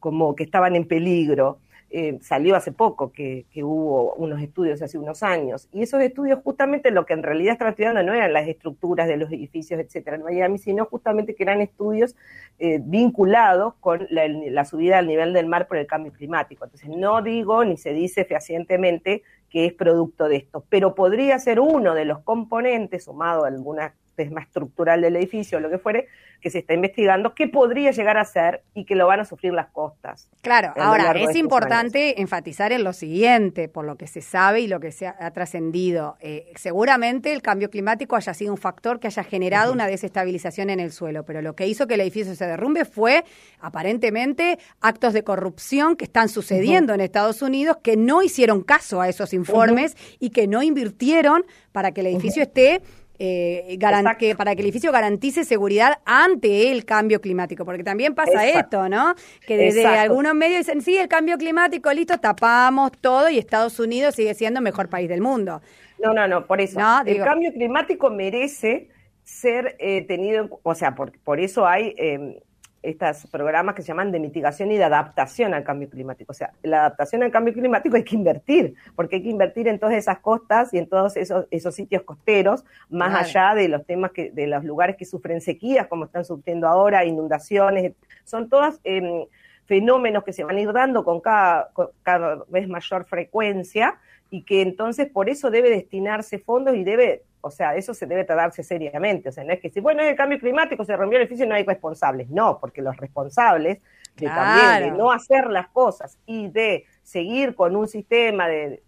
como 0.00 0.34
que 0.34 0.42
estaban 0.42 0.74
en 0.76 0.86
peligro. 0.86 1.60
Eh, 1.94 2.18
salió 2.22 2.56
hace 2.56 2.72
poco 2.72 3.12
que, 3.12 3.44
hubo 3.56 4.14
unos 4.14 4.40
estudios 4.40 4.80
hace 4.80 4.96
unos 4.96 5.22
años, 5.22 5.68
y 5.72 5.82
esos 5.82 6.00
estudios 6.00 6.38
justamente 6.42 6.90
lo 6.90 7.04
que 7.04 7.12
en 7.12 7.22
realidad 7.22 7.52
estaban 7.52 7.72
estudiando 7.72 8.02
no 8.02 8.14
eran 8.14 8.32
las 8.32 8.48
estructuras 8.48 9.06
de 9.08 9.18
los 9.18 9.30
edificios, 9.30 9.78
etcétera, 9.78 10.16
en 10.16 10.22
Miami, 10.22 10.56
sino 10.56 10.86
justamente 10.86 11.34
que 11.34 11.42
eran 11.42 11.60
estudios 11.60 12.16
eh, 12.58 12.80
vinculados 12.82 13.74
con 13.74 14.06
la, 14.08 14.64
subida 14.64 14.96
del 14.96 15.06
nivel 15.06 15.34
del 15.34 15.46
mar 15.46 15.68
por 15.68 15.76
el 15.76 15.86
cambio 15.86 16.12
climático. 16.12 16.64
Entonces, 16.64 16.88
no 16.88 17.20
digo 17.20 17.62
ni 17.62 17.76
se 17.76 17.92
dice 17.92 18.24
fehacientemente 18.24 19.22
que 19.50 19.66
es 19.66 19.74
producto 19.74 20.28
de 20.28 20.36
esto, 20.36 20.64
pero 20.70 20.94
podría 20.94 21.38
ser 21.38 21.60
uno 21.60 21.94
de 21.94 22.06
los 22.06 22.20
componentes, 22.20 23.04
sumado 23.04 23.44
a 23.44 23.48
alguna 23.48 23.94
tema 24.14 24.42
estructural 24.42 25.00
del 25.00 25.16
edificio 25.16 25.60
lo 25.60 25.70
que 25.70 25.78
fuere, 25.78 26.08
que 26.40 26.50
se 26.50 26.58
está 26.58 26.74
investigando, 26.74 27.34
que 27.34 27.48
podría 27.48 27.92
llegar 27.92 28.18
a 28.18 28.24
ser 28.24 28.62
y 28.74 28.84
que 28.84 28.96
lo 28.96 29.06
van 29.06 29.20
a 29.20 29.24
sufrir 29.24 29.52
las 29.52 29.68
costas. 29.68 30.28
Claro, 30.42 30.72
ahora 30.76 31.12
es 31.12 31.36
importante 31.36 32.20
enfatizar 32.20 32.72
en 32.72 32.84
lo 32.84 32.92
siguiente, 32.92 33.68
por 33.68 33.84
lo 33.84 33.96
que 33.96 34.06
se 34.06 34.20
sabe 34.20 34.60
y 34.60 34.66
lo 34.66 34.80
que 34.80 34.90
se 34.90 35.06
ha, 35.06 35.16
ha 35.18 35.30
trascendido. 35.30 36.16
Eh, 36.20 36.52
seguramente 36.56 37.32
el 37.32 37.42
cambio 37.42 37.70
climático 37.70 38.16
haya 38.16 38.34
sido 38.34 38.52
un 38.52 38.58
factor 38.58 38.98
que 38.98 39.06
haya 39.06 39.22
generado 39.22 39.72
una 39.72 39.86
desestabilización 39.86 40.70
en 40.70 40.80
el 40.80 40.92
suelo, 40.92 41.24
pero 41.24 41.42
lo 41.42 41.54
que 41.54 41.66
hizo 41.66 41.86
que 41.86 41.94
el 41.94 42.00
edificio 42.00 42.34
se 42.34 42.46
derrumbe 42.46 42.84
fue 42.84 43.24
aparentemente 43.60 44.58
actos 44.80 45.12
de 45.12 45.22
corrupción 45.22 45.96
que 45.96 46.04
están 46.04 46.28
sucediendo 46.28 46.94
en 46.94 47.00
Estados 47.00 47.42
Unidos 47.42 47.78
que 47.82 47.96
no 47.96 48.22
hicieron 48.22 48.62
caso 48.62 49.00
a 49.00 49.08
esos 49.08 49.32
informes 49.32 49.96
y 50.18 50.30
que 50.30 50.46
no 50.46 50.62
invirtieron 50.62 51.44
para 51.72 51.92
que 51.92 52.00
el 52.00 52.08
edificio 52.08 52.42
esté 52.42 52.82
eh, 53.18 53.78
que 54.18 54.34
para 54.34 54.54
que 54.54 54.62
el 54.62 54.66
edificio 54.66 54.90
garantice 54.92 55.44
seguridad 55.44 55.98
ante 56.04 56.70
el 56.70 56.84
cambio 56.84 57.20
climático, 57.20 57.64
porque 57.64 57.84
también 57.84 58.14
pasa 58.14 58.46
Exacto. 58.46 58.84
esto, 58.84 58.88
¿no? 58.88 59.14
Que 59.46 59.56
desde 59.56 59.82
Exacto. 59.82 60.00
algunos 60.00 60.34
medios 60.34 60.66
dicen, 60.66 60.80
sí, 60.80 60.96
el 60.96 61.08
cambio 61.08 61.38
climático, 61.38 61.92
listo, 61.92 62.18
tapamos 62.18 62.92
todo 63.00 63.28
y 63.28 63.38
Estados 63.38 63.78
Unidos 63.78 64.14
sigue 64.14 64.34
siendo 64.34 64.58
el 64.60 64.64
mejor 64.64 64.88
país 64.88 65.08
del 65.08 65.20
mundo. 65.20 65.62
No, 66.02 66.12
no, 66.12 66.26
no, 66.26 66.46
por 66.46 66.60
eso. 66.60 66.80
No, 66.80 67.02
el 67.02 67.22
cambio 67.22 67.52
climático 67.52 68.10
merece 68.10 68.88
ser 69.22 69.76
eh, 69.78 70.02
tenido, 70.02 70.60
o 70.62 70.74
sea, 70.74 70.94
por, 70.94 71.12
por 71.20 71.38
eso 71.38 71.66
hay 71.66 71.94
eh, 71.96 72.42
estos 72.82 73.26
programas 73.30 73.74
que 73.74 73.82
se 73.82 73.88
llaman 73.88 74.10
de 74.10 74.18
mitigación 74.18 74.72
y 74.72 74.76
de 74.76 74.84
adaptación 74.84 75.54
al 75.54 75.62
cambio 75.62 75.88
climático. 75.88 76.32
O 76.32 76.34
sea, 76.34 76.52
la 76.62 76.80
adaptación 76.80 77.22
al 77.22 77.30
cambio 77.30 77.54
climático 77.54 77.96
hay 77.96 78.04
que 78.04 78.16
invertir, 78.16 78.74
porque 78.96 79.16
hay 79.16 79.22
que 79.22 79.30
invertir 79.30 79.68
en 79.68 79.78
todas 79.78 79.94
esas 79.94 80.18
costas 80.18 80.74
y 80.74 80.78
en 80.78 80.88
todos 80.88 81.16
esos, 81.16 81.46
esos 81.50 81.74
sitios 81.74 82.02
costeros, 82.02 82.64
más 82.90 83.10
Claro. 83.10 83.24
allá 83.24 83.54
de 83.54 83.68
los 83.68 83.86
temas 83.86 84.10
que, 84.10 84.30
de 84.30 84.46
los 84.46 84.64
lugares 84.64 84.96
que 84.96 85.04
sufren 85.04 85.40
sequías, 85.40 85.86
como 85.86 86.06
están 86.06 86.24
sufriendo 86.24 86.66
ahora, 86.66 87.04
inundaciones, 87.04 87.92
son 88.24 88.48
todas 88.48 88.80
eh, 88.84 89.26
fenómenos 89.66 90.24
que 90.24 90.32
se 90.32 90.44
van 90.44 90.56
a 90.56 90.60
ir 90.60 90.72
dando 90.72 91.04
con 91.04 91.20
cada, 91.20 91.70
con 91.72 91.88
cada 92.02 92.44
vez 92.48 92.68
mayor 92.68 93.04
frecuencia 93.04 93.98
y 94.30 94.42
que 94.42 94.62
entonces 94.62 95.08
por 95.08 95.28
eso 95.28 95.50
debe 95.50 95.70
destinarse 95.70 96.38
fondos 96.38 96.74
y 96.74 96.84
debe, 96.84 97.22
o 97.42 97.50
sea, 97.50 97.76
eso 97.76 97.92
se 97.92 98.06
debe 98.06 98.24
tratarse 98.24 98.62
seriamente. 98.62 99.28
O 99.28 99.32
sea, 99.32 99.44
no 99.44 99.52
es 99.52 99.60
que 99.60 99.68
si, 99.68 99.80
bueno, 99.80 100.02
es 100.02 100.10
el 100.10 100.16
cambio 100.16 100.38
climático, 100.38 100.84
se 100.84 100.96
rompió 100.96 101.18
el 101.18 101.24
edificio 101.24 101.44
y 101.44 101.48
no 101.48 101.54
hay 101.56 101.64
responsables. 101.64 102.30
No, 102.30 102.58
porque 102.58 102.80
los 102.80 102.96
responsables 102.96 103.80
de 104.16 104.26
también 104.26 104.92
de 104.92 104.98
no 104.98 105.10
hacer 105.10 105.48
las 105.50 105.68
cosas 105.68 106.18
y 106.24 106.48
de 106.48 106.84
seguir 107.02 107.54
con 107.54 107.76
un 107.76 107.88
sistema 107.88 108.48
de 108.48 108.82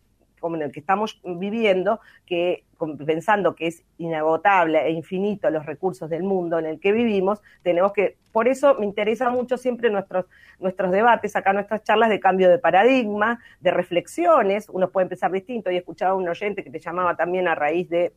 como 0.44 0.56
en 0.56 0.62
el 0.62 0.72
que 0.72 0.80
estamos 0.80 1.22
viviendo, 1.24 2.00
que 2.26 2.64
pensando 3.06 3.54
que 3.54 3.66
es 3.66 3.82
inagotable 3.96 4.78
e 4.86 4.90
infinito 4.90 5.48
los 5.48 5.64
recursos 5.64 6.10
del 6.10 6.22
mundo 6.22 6.58
en 6.58 6.66
el 6.66 6.80
que 6.80 6.92
vivimos, 6.92 7.40
tenemos 7.62 7.94
que, 7.94 8.18
por 8.30 8.46
eso 8.46 8.74
me 8.74 8.84
interesa 8.84 9.30
mucho 9.30 9.56
siempre 9.56 9.88
nuestros, 9.88 10.26
nuestros 10.58 10.92
debates, 10.92 11.34
acá 11.34 11.54
nuestras 11.54 11.82
charlas 11.82 12.10
de 12.10 12.20
cambio 12.20 12.50
de 12.50 12.58
paradigma, 12.58 13.38
de 13.60 13.70
reflexiones, 13.70 14.68
uno 14.68 14.90
puede 14.90 15.04
empezar 15.04 15.32
distinto, 15.32 15.70
y 15.70 15.78
escuchaba 15.78 16.12
a 16.12 16.16
un 16.16 16.28
oyente 16.28 16.62
que 16.62 16.68
te 16.68 16.78
llamaba 16.78 17.16
también 17.16 17.48
a 17.48 17.54
raíz 17.54 17.88
de 17.88 18.12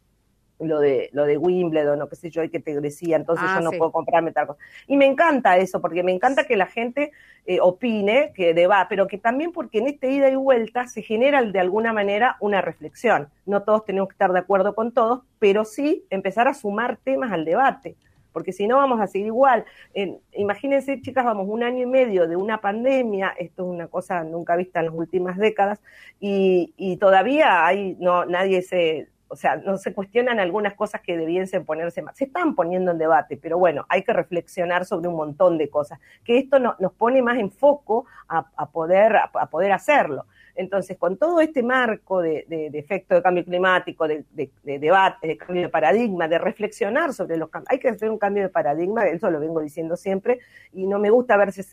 lo 0.59 0.79
de, 0.79 1.09
lo 1.13 1.25
de 1.25 1.37
Wimbledon 1.37 2.01
o 2.01 2.07
qué 2.09 2.15
sé 2.15 2.29
yo, 2.29 2.43
y 2.43 2.49
que 2.49 2.59
te 2.59 2.79
decía, 2.81 3.15
entonces 3.15 3.51
Ah, 3.51 3.55
yo 3.55 3.61
no 3.61 3.71
sí. 3.71 3.77
puedo 3.77 3.91
comprarme 3.91 4.31
tal 4.31 4.47
cosa. 4.47 4.59
Y 4.87 4.97
me 4.97 5.05
encanta 5.05 5.57
eso, 5.57 5.81
porque 5.81 6.03
me 6.03 6.11
encanta 6.11 6.45
que 6.45 6.55
la 6.57 6.65
gente 6.67 7.11
eh, 7.45 7.59
opine, 7.61 8.31
que 8.35 8.53
deba, 8.53 8.87
pero 8.89 9.07
que 9.07 9.17
también 9.17 9.51
porque 9.51 9.79
en 9.79 9.87
esta 9.87 10.07
ida 10.07 10.29
y 10.29 10.35
vuelta 10.35 10.87
se 10.87 11.01
genera 11.01 11.41
de 11.43 11.59
alguna 11.59 11.93
manera 11.93 12.37
una 12.39 12.61
reflexión. 12.61 13.29
No 13.45 13.63
todos 13.63 13.85
tenemos 13.85 14.09
que 14.09 14.13
estar 14.13 14.31
de 14.33 14.39
acuerdo 14.39 14.73
con 14.75 14.91
todos, 14.93 15.21
pero 15.39 15.63
sí 15.65 16.05
empezar 16.09 16.47
a 16.47 16.53
sumar 16.53 16.97
temas 16.97 17.31
al 17.31 17.45
debate. 17.45 17.95
Porque 18.33 18.51
si 18.53 18.67
no 18.67 18.77
vamos 18.77 18.99
a 19.01 19.07
seguir 19.07 19.27
igual. 19.27 19.65
En- 19.95 20.19
imagínense, 20.33 21.01
chicas, 21.01 21.25
vamos 21.25 21.47
un 21.49 21.63
año 21.63 21.81
y 21.83 21.85
medio 21.87 22.27
de 22.27 22.35
una 22.35 22.59
pandemia, 22.61 23.33
esto 23.37 23.63
es 23.63 23.69
una 23.69 23.87
cosa 23.87 24.23
nunca 24.23 24.55
vista 24.55 24.79
en 24.79 24.87
las 24.87 24.95
últimas 24.95 25.37
décadas, 25.37 25.79
y, 26.19 26.73
y 26.77 26.97
todavía 26.97 27.65
hay, 27.65 27.95
no, 27.99 28.25
nadie 28.25 28.61
se, 28.61 29.07
o 29.29 29.35
sea, 29.35 29.57
no 29.57 29.77
se 29.77 29.93
cuestionan 29.93 30.39
algunas 30.39 30.73
cosas 30.73 31.01
que 31.01 31.17
debiesen 31.17 31.65
ponerse 31.65 32.01
más. 32.01 32.17
Se 32.17 32.25
están 32.25 32.55
poniendo 32.55 32.91
en 32.91 32.97
debate, 32.97 33.37
pero 33.37 33.57
bueno, 33.57 33.85
hay 33.89 34.03
que 34.03 34.13
reflexionar 34.13 34.85
sobre 34.85 35.07
un 35.09 35.15
montón 35.15 35.57
de 35.57 35.69
cosas, 35.69 35.99
que 36.23 36.37
esto 36.37 36.59
no- 36.59 36.75
nos 36.79 36.93
pone 36.93 37.21
más 37.21 37.37
en 37.37 37.51
foco 37.51 38.05
a, 38.27 38.69
poder, 38.71 39.15
a 39.17 39.45
poder 39.49 39.71
hacerlo. 39.71 40.25
Entonces, 40.57 40.97
con 40.97 41.17
todo 41.17 41.39
este 41.39 41.61
marco 41.63 42.21
de, 42.21 42.45
efecto 42.73 43.15
de 43.15 43.21
cambio 43.21 43.45
climático, 43.45 44.07
de, 44.07 44.25
de- 44.31 44.49
de 44.63 44.79
debate, 44.79 45.27
de 45.27 45.37
cambio 45.37 45.61
de 45.61 45.69
paradigma, 45.69 46.27
de 46.27 46.39
reflexionar 46.39 47.13
sobre 47.13 47.37
los 47.37 47.49
cambios, 47.49 47.71
hay 47.71 47.79
que 47.79 47.89
hacer 47.89 48.09
un 48.09 48.17
cambio 48.17 48.43
de 48.43 48.49
paradigma, 48.49 49.05
eso 49.07 49.29
lo 49.29 49.39
vengo 49.39 49.61
diciendo 49.61 49.95
siempre, 49.95 50.39
y 50.73 50.85
no 50.87 50.99
me 50.99 51.09
gusta 51.11 51.37
verse, 51.37 51.63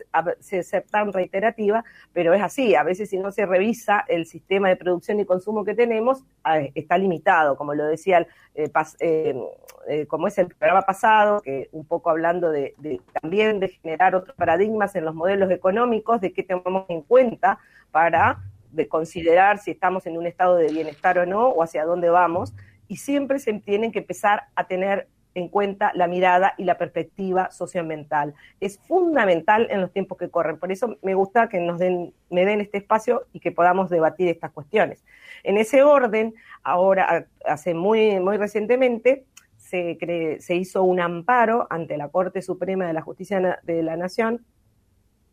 ser 0.40 0.84
tan 0.90 1.12
reiterativa, 1.12 1.84
pero 2.12 2.34
es 2.34 2.42
así, 2.42 2.74
a 2.74 2.82
veces 2.82 3.08
si 3.10 3.18
no 3.18 3.32
se 3.32 3.46
revisa 3.46 4.04
el 4.06 4.26
sistema 4.26 4.68
de 4.68 4.76
producción 4.76 5.18
y 5.18 5.24
consumo 5.24 5.64
que 5.64 5.74
tenemos, 5.74 6.22
está 6.74 6.98
limitado, 6.98 7.56
como 7.56 7.74
lo 7.74 7.86
decía 7.86 8.18
el, 8.18 8.26
eh, 8.54 8.70
eh, 9.00 9.34
eh, 9.88 10.06
como 10.06 10.28
es 10.28 10.38
el 10.38 10.48
programa 10.48 10.82
pasado, 10.82 11.40
que 11.40 11.68
un 11.72 11.84
poco 11.86 12.10
hablando 12.10 12.50
de 12.50 12.74
también 13.20 13.60
de 13.60 13.68
generar 13.68 14.14
otros 14.14 14.36
paradigmas 14.36 14.94
en 14.94 15.04
los 15.04 15.14
modelos 15.14 15.50
económicos, 15.50 16.20
de 16.20 16.32
qué 16.32 16.42
tenemos 16.42 16.84
en 16.88 17.02
cuenta 17.02 17.58
para 17.90 18.38
de 18.74 18.88
considerar 18.88 19.58
si 19.58 19.70
estamos 19.70 20.06
en 20.06 20.16
un 20.16 20.26
estado 20.26 20.56
de 20.56 20.72
bienestar 20.72 21.18
o 21.18 21.26
no, 21.26 21.48
o 21.48 21.62
hacia 21.62 21.84
dónde 21.84 22.10
vamos, 22.10 22.54
y 22.88 22.96
siempre 22.96 23.38
se 23.38 23.52
tienen 23.54 23.92
que 23.92 24.00
empezar 24.00 24.44
a 24.54 24.66
tener 24.66 25.08
en 25.36 25.48
cuenta 25.48 25.90
la 25.94 26.06
mirada 26.06 26.54
y 26.58 26.64
la 26.64 26.78
perspectiva 26.78 27.50
socioambiental. 27.50 28.34
Es 28.60 28.78
fundamental 28.78 29.66
en 29.68 29.80
los 29.80 29.90
tiempos 29.90 30.16
que 30.16 30.28
corren. 30.28 30.58
Por 30.58 30.70
eso 30.70 30.96
me 31.02 31.14
gusta 31.14 31.48
que 31.48 31.58
nos 31.58 31.80
den, 31.80 32.14
me 32.30 32.44
den 32.44 32.60
este 32.60 32.78
espacio 32.78 33.26
y 33.32 33.40
que 33.40 33.50
podamos 33.50 33.90
debatir 33.90 34.28
estas 34.28 34.52
cuestiones. 34.52 35.04
En 35.42 35.56
ese 35.56 35.82
orden, 35.82 36.34
ahora, 36.62 37.26
hace 37.44 37.74
muy, 37.74 38.20
muy 38.20 38.36
recientemente, 38.36 39.24
se, 39.56 39.98
cre- 39.98 40.38
se 40.38 40.54
hizo 40.54 40.84
un 40.84 41.00
amparo 41.00 41.66
ante 41.68 41.96
la 41.96 42.10
Corte 42.10 42.40
Suprema 42.40 42.86
de 42.86 42.92
la 42.92 43.02
Justicia 43.02 43.60
de 43.62 43.82
la 43.82 43.96
Nación 43.96 44.44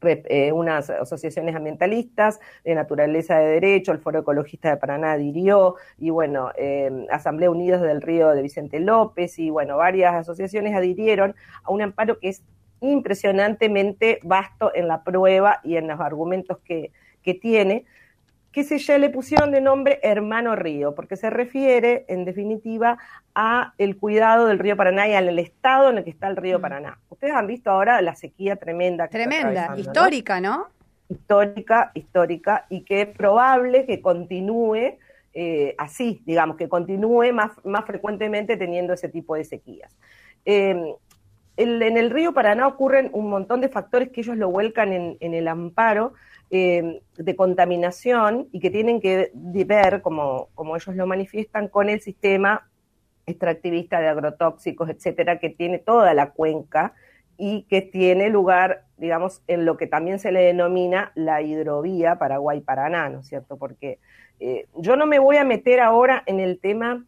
eh, 0.04 0.52
unas 0.52 0.90
asociaciones 0.90 1.56
ambientalistas 1.56 2.40
de 2.64 2.76
naturaleza 2.76 3.38
de 3.38 3.48
derecho, 3.48 3.92
el 3.92 4.00
Foro 4.00 4.20
Ecologista 4.20 4.70
de 4.70 4.78
Paraná 4.78 5.14
adhirió, 5.14 5.76
y 5.98 6.10
bueno, 6.10 6.52
eh, 6.58 7.06
Asamblea 7.12 7.52
Unidos 7.52 7.82
del 7.82 8.02
Río 8.02 8.30
de 8.30 8.42
Vicente 8.42 8.80
López, 8.80 9.38
y 9.40 9.50
bueno, 9.50 9.78
varias 9.78 10.16
asociaciones 10.16 10.76
adhirieron 10.76 11.36
a 11.64 11.72
un 11.72 11.82
amparo 11.82 12.20
que 12.20 12.30
es 12.30 12.44
impresionantemente 12.82 14.20
vasto 14.24 14.72
en 14.74 14.88
la 14.88 15.04
prueba 15.04 15.60
y 15.64 15.76
en 15.76 15.88
los 15.88 16.00
argumentos 16.00 16.58
que, 16.66 16.92
que 17.22 17.34
tiene, 17.36 17.86
que 18.52 18.64
se 18.64 18.78
ya 18.78 18.98
le 18.98 19.10
pusieron 19.10 19.52
de 19.52 19.62
nombre 19.62 20.00
Hermano 20.04 20.56
Río, 20.56 20.94
porque 20.94 21.16
se 21.16 21.30
refiere, 21.30 22.06
en 22.08 22.26
definitiva, 22.26 22.98
a 23.34 23.74
el 23.78 23.98
cuidado 23.98 24.48
del 24.48 24.60
río 24.60 24.76
Paraná 24.76 25.08
y 25.08 25.14
al 25.14 25.38
estado 25.40 25.90
en 25.90 26.00
el 26.00 26.04
que 26.04 26.10
está 26.10 26.28
el 26.28 26.36
río 26.36 26.60
Mm. 26.60 26.62
Paraná. 26.62 27.00
Ustedes 27.10 27.34
han 27.34 27.48
visto 27.48 27.72
ahora 27.72 28.02
la 28.02 28.16
sequía 28.16 28.56
tremenda. 28.58 29.08
Que 29.08 29.20
Tremenda, 29.20 29.74
histórica, 29.78 30.42
¿no? 30.42 30.68
Histórica, 31.10 31.92
histórica, 31.94 32.66
y 32.70 32.82
que 32.82 33.02
es 33.02 33.08
probable 33.08 33.86
que 33.86 34.02
continúe 34.02 34.98
eh, 35.34 35.76
así, 35.78 36.22
digamos, 36.26 36.58
que 36.58 36.68
continúe 36.68 37.32
más, 37.32 37.52
más 37.64 37.86
frecuentemente 37.86 38.58
teniendo 38.58 38.94
ese 38.94 39.08
tipo 39.08 39.36
de 39.36 39.46
sequías. 39.46 39.96
Eh, 40.44 40.94
en 41.62 41.98
el 41.98 42.10
río 42.10 42.34
Paraná 42.34 42.68
ocurren 42.68 43.10
un 43.14 43.30
montón 43.30 43.62
de 43.62 43.70
factores 43.70 44.10
que 44.10 44.22
ellos 44.22 44.38
lo 44.38 44.50
vuelcan 44.50 44.94
en, 44.94 45.34
el 45.34 45.48
amparo 45.48 46.14
eh, 46.50 47.02
de 47.18 47.36
contaminación 47.36 48.48
y 48.52 48.60
que 48.60 48.70
tienen 48.70 49.02
que 49.02 49.32
ver, 49.34 50.02
como, 50.02 50.50
como 50.56 50.76
ellos 50.76 50.96
lo 50.96 51.08
manifiestan, 51.08 51.68
con 51.68 51.90
el 51.90 52.02
sistema 52.02 52.68
extractivista 53.26 54.00
de 54.00 54.08
agrotóxicos, 54.08 54.90
etcétera, 54.90 55.40
que 55.40 55.50
tiene 55.50 55.80
toda 55.80 56.14
la 56.14 56.32
cuenca 56.32 56.94
y 57.38 57.64
que 57.64 57.82
tiene 57.82 58.30
lugar, 58.30 58.86
digamos, 58.98 59.42
en 59.48 59.66
lo 59.66 59.78
que 59.78 59.88
también 59.88 60.20
se 60.20 60.32
le 60.32 60.42
denomina 60.42 61.12
la 61.16 61.42
hidrovía 61.42 62.20
Paraguay-Paraná, 62.20 63.10
¿no 63.10 63.22
es 63.22 63.28
cierto? 63.28 63.58
Porque 63.58 64.00
eh, 64.40 64.68
yo 64.76 64.96
no 64.96 65.06
me 65.06 65.20
voy 65.20 65.38
a 65.38 65.44
meter 65.44 65.80
ahora 65.80 66.24
en 66.26 66.40
el 66.40 66.60
tema 66.60 67.06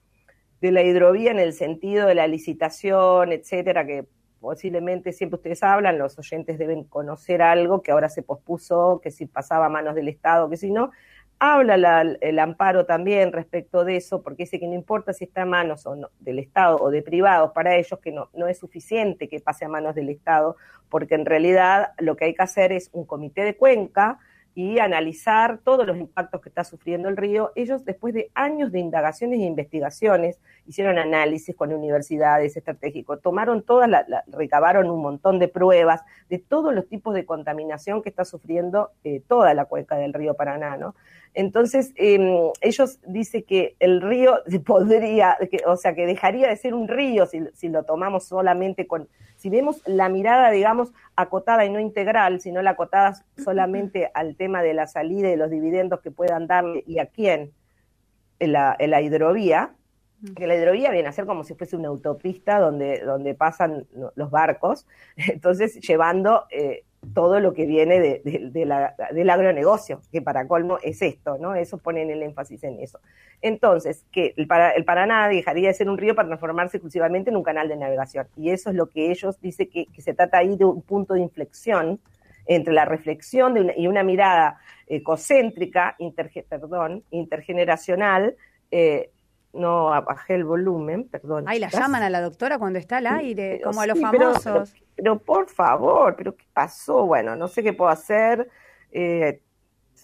de 0.61 0.71
la 0.71 0.81
hidrovía 0.81 1.29
en 1.31 1.39
el 1.39 1.53
sentido 1.53 2.07
de 2.07 2.15
la 2.15 2.25
licitación, 2.25 3.31
etcétera, 3.31 3.85
que 3.85 4.05
posiblemente 4.43 5.13
siempre 5.13 5.37
ustedes 5.37 5.63
hablan, 5.63 5.97
los 5.97 6.19
oyentes 6.19 6.57
deben 6.57 6.83
conocer 6.83 7.41
algo 7.41 7.81
que 7.81 7.91
ahora 7.93 8.09
se 8.09 8.23
pospuso, 8.23 8.99
que 9.01 9.09
si 9.09 9.25
pasaba 9.25 9.67
a 9.67 9.69
manos 9.69 9.95
del 9.95 10.09
Estado, 10.09 10.49
que 10.49 10.57
si 10.57 10.69
no. 10.69 10.91
Habla 11.39 11.77
la- 11.77 12.01
el 12.01 12.39
amparo 12.39 12.85
también 12.85 13.31
respecto 13.31 13.85
de 13.85 13.95
eso, 13.95 14.21
porque 14.21 14.43
dice 14.43 14.59
que 14.59 14.67
no 14.67 14.73
importa 14.75 15.13
si 15.13 15.23
está 15.23 15.43
a 15.43 15.45
manos 15.45 15.85
o 15.85 15.95
no, 15.95 16.09
del 16.19 16.39
Estado 16.39 16.75
o 16.77 16.91
de 16.91 17.01
privados, 17.01 17.51
para 17.53 17.75
ellos 17.77 17.97
que 18.01 18.11
no, 18.11 18.29
no 18.33 18.47
es 18.47 18.57
suficiente 18.59 19.29
que 19.29 19.39
pase 19.39 19.63
a 19.63 19.69
manos 19.69 19.95
del 19.95 20.09
Estado, 20.09 20.57
porque 20.89 21.15
en 21.15 21.25
realidad 21.25 21.93
lo 21.99 22.17
que 22.17 22.25
hay 22.25 22.33
que 22.35 22.43
hacer 22.43 22.73
es 22.73 22.89
un 22.91 23.05
comité 23.05 23.43
de 23.45 23.55
cuenca 23.55 24.19
y 24.55 24.79
analizar 24.79 25.59
todos 25.63 25.87
los 25.87 25.97
impactos 25.97 26.41
que 26.41 26.49
está 26.49 26.63
sufriendo 26.63 27.09
el 27.09 27.17
río. 27.17 27.51
Ellos, 27.55 27.85
después 27.85 28.13
de 28.13 28.29
años 28.35 28.71
de 28.71 28.79
indagaciones 28.79 29.39
e 29.39 29.43
investigaciones, 29.43 30.39
hicieron 30.67 30.99
análisis 30.99 31.55
con 31.55 31.73
universidades 31.73 32.55
estratégicos, 32.55 33.21
tomaron 33.21 33.63
todas, 33.63 33.89
la, 33.89 34.23
recabaron 34.27 34.89
un 34.89 35.01
montón 35.01 35.39
de 35.39 35.47
pruebas 35.47 36.01
de 36.29 36.39
todos 36.39 36.73
los 36.73 36.87
tipos 36.87 37.13
de 37.15 37.25
contaminación 37.25 38.01
que 38.01 38.09
está 38.09 38.25
sufriendo 38.25 38.91
eh, 39.03 39.21
toda 39.27 39.53
la 39.53 39.65
cuenca 39.65 39.95
del 39.95 40.13
río 40.13 40.35
Paraná, 40.35 40.77
¿no? 40.77 40.95
Entonces, 41.35 41.93
eh, 41.95 42.51
ellos 42.61 42.99
dicen 43.07 43.43
que 43.43 43.75
el 43.79 44.01
río 44.01 44.39
podría, 44.65 45.37
o 45.65 45.75
sea, 45.77 45.95
que 45.95 46.05
dejaría 46.05 46.47
de 46.47 46.55
ser 46.57 46.73
un 46.73 46.87
río 46.87 47.25
si, 47.25 47.41
si 47.53 47.69
lo 47.69 47.83
tomamos 47.83 48.25
solamente 48.25 48.85
con, 48.85 49.09
si 49.35 49.49
vemos 49.49 49.81
la 49.85 50.09
mirada, 50.09 50.51
digamos, 50.51 50.93
acotada 51.15 51.65
y 51.65 51.69
no 51.69 51.79
integral, 51.79 52.39
sino 52.41 52.61
la 52.61 52.71
acotada 52.71 53.23
solamente 53.43 54.11
al 54.13 54.35
tema 54.35 54.61
de 54.61 54.73
la 54.73 54.87
salida 54.87 55.29
y 55.29 55.35
los 55.35 55.49
dividendos 55.49 56.01
que 56.01 56.11
puedan 56.11 56.47
darle 56.47 56.83
y 56.87 56.99
a 56.99 57.07
quién, 57.07 57.53
en 58.39 58.53
la, 58.53 58.75
en 58.77 58.91
la 58.91 59.01
hidrovía, 59.01 59.73
que 60.35 60.47
la 60.47 60.55
hidrovía 60.55 60.89
viene 60.91 61.07
a 61.09 61.11
ser 61.11 61.25
como 61.25 61.43
si 61.43 61.53
fuese 61.55 61.75
una 61.75 61.89
autopista 61.89 62.59
donde, 62.59 62.99
donde 62.99 63.33
pasan 63.35 63.85
lo- 63.93 64.11
los 64.15 64.31
barcos, 64.31 64.87
entonces 65.17 65.79
llevando 65.81 66.45
eh, 66.51 66.83
todo 67.13 67.41
lo 67.41 67.53
que 67.53 67.65
viene 67.65 67.99
de, 67.99 68.21
del 69.11 69.29
agronegocio, 69.29 69.99
que 70.11 70.21
para 70.21 70.47
colmo 70.47 70.77
es 70.81 71.01
esto, 71.01 71.37
¿no? 71.37 71.53
Eso 71.53 71.77
ponen 71.77 72.09
el 72.09 72.23
énfasis 72.23 72.63
en 72.63 72.79
eso. 72.79 72.99
Entonces, 73.41 74.05
que 74.09 74.33
el, 74.37 74.47
Para- 74.47 74.71
el 74.71 74.85
Paraná 74.85 75.27
dejaría 75.27 75.67
de 75.67 75.73
ser 75.73 75.89
un 75.89 75.97
río 75.97 76.15
para 76.15 76.29
transformarse 76.29 76.77
exclusivamente 76.77 77.29
en 77.29 77.35
un 77.35 77.43
canal 77.43 77.67
de 77.67 77.75
navegación. 77.75 78.27
Y 78.37 78.51
eso 78.51 78.69
es 78.69 78.77
lo 78.77 78.87
que 78.87 79.11
ellos 79.11 79.41
dicen 79.41 79.69
que, 79.69 79.87
que 79.87 80.01
se 80.01 80.13
trata 80.13 80.37
ahí 80.37 80.55
de 80.55 80.63
un 80.63 80.81
punto 80.81 81.13
de 81.13 81.19
inflexión 81.19 81.99
entre 82.45 82.73
la 82.73 82.85
reflexión 82.85 83.53
de 83.53 83.61
una- 83.61 83.73
y 83.77 83.87
una 83.87 84.03
mirada 84.03 84.59
ecocéntrica, 84.87 85.95
interge- 85.99 86.45
perdón, 86.47 87.03
intergeneracional, 87.11 88.35
eh, 88.71 89.09
no 89.53 89.85
bajé 90.03 90.35
el 90.35 90.43
volumen, 90.45 91.07
perdón. 91.07 91.45
Ay, 91.47 91.59
la 91.59 91.67
chicas. 91.67 91.81
llaman 91.81 92.03
a 92.03 92.09
la 92.09 92.21
doctora 92.21 92.57
cuando 92.59 92.79
está 92.79 92.97
al 92.97 93.07
aire, 93.07 93.57
Pero 93.59 93.69
como 93.69 93.81
a 93.81 93.87
los 93.87 93.97
sí, 93.97 94.03
famosos. 94.03 94.71
Pero, 94.73 94.85
pero 94.95 95.19
por 95.19 95.47
favor, 95.49 96.15
¿pero 96.15 96.35
qué 96.35 96.45
pasó? 96.53 97.05
Bueno, 97.05 97.35
no 97.35 97.47
sé 97.47 97.63
qué 97.63 97.73
puedo 97.73 97.89
hacer. 97.91 98.49
eh, 98.91 99.41